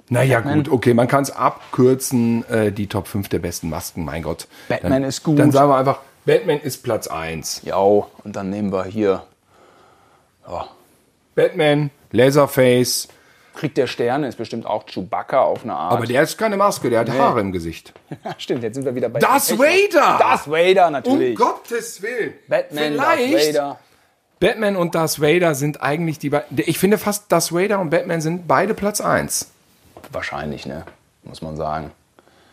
[0.08, 0.64] Naja, Batman?
[0.64, 4.46] gut, okay, man kann es abkürzen, äh, die Top 5 der besten Masken, mein Gott.
[4.68, 5.38] Batman dann, ist gut.
[5.38, 6.00] Dann sagen wir einfach,
[6.30, 7.62] Batman ist Platz 1.
[7.64, 9.24] ja, und dann nehmen wir hier
[11.34, 13.08] Batman, Laserface,
[13.54, 15.92] Krieg der Sterne, ist bestimmt auch Chewbacca auf eine Art.
[15.92, 17.92] aber der ist keine Maske, der hat Haare im Gesicht.
[18.38, 20.18] Stimmt, jetzt sind wir wieder bei Pech- Vader!
[20.18, 21.36] Darth Vader, Um natürlich.
[21.36, 22.34] Gottes Willen!
[22.48, 23.78] Batman, Vielleicht Vader.
[24.38, 26.58] Batman und Darth Vader sind eigentlich die beiden.
[26.66, 29.50] Ich finde fast, Darth Vader und Batman sind beide Platz 1.
[30.12, 30.84] Wahrscheinlich, ne?
[31.24, 31.90] Muss man sagen.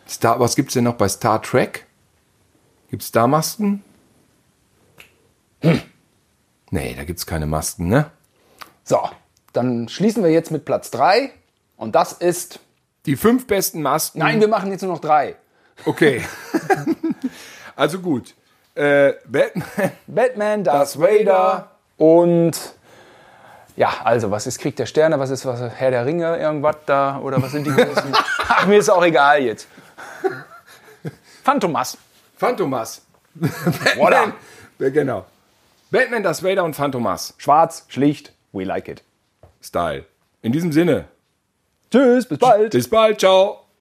[0.09, 1.85] Star, was gibt's denn noch bei Star Trek?
[2.89, 3.83] Gibt's da Masken?
[5.61, 8.11] Nee, da gibt's keine Masken, ne?
[8.83, 9.09] So,
[9.53, 11.31] dann schließen wir jetzt mit Platz 3.
[11.77, 12.59] Und das ist.
[13.05, 14.19] Die fünf besten Masken.
[14.19, 15.35] Nein, wir machen jetzt nur noch drei.
[15.85, 16.25] Okay.
[17.75, 18.35] also gut.
[18.75, 19.91] Äh, Batman.
[20.07, 22.57] Batman, Darth Vader und.
[23.75, 25.19] Ja, also, was ist Krieg der Sterne?
[25.19, 26.37] Was ist was, Herr der Ringe?
[26.37, 27.19] Irgendwas da?
[27.19, 28.11] Oder was sind die großen?
[28.47, 29.67] Ach, mir ist auch egal jetzt.
[31.43, 31.97] Phantomas.
[32.37, 33.01] Phantomas.
[34.79, 35.25] Ja, Genau.
[35.91, 37.33] Batman, das Vader und Phantomas.
[37.37, 39.03] Schwarz, schlicht, we like it.
[39.61, 40.05] Style.
[40.41, 41.05] In diesem Sinne.
[41.91, 42.71] Tschüss, bis bald.
[42.71, 43.19] Bis bald.
[43.19, 43.66] Ciao.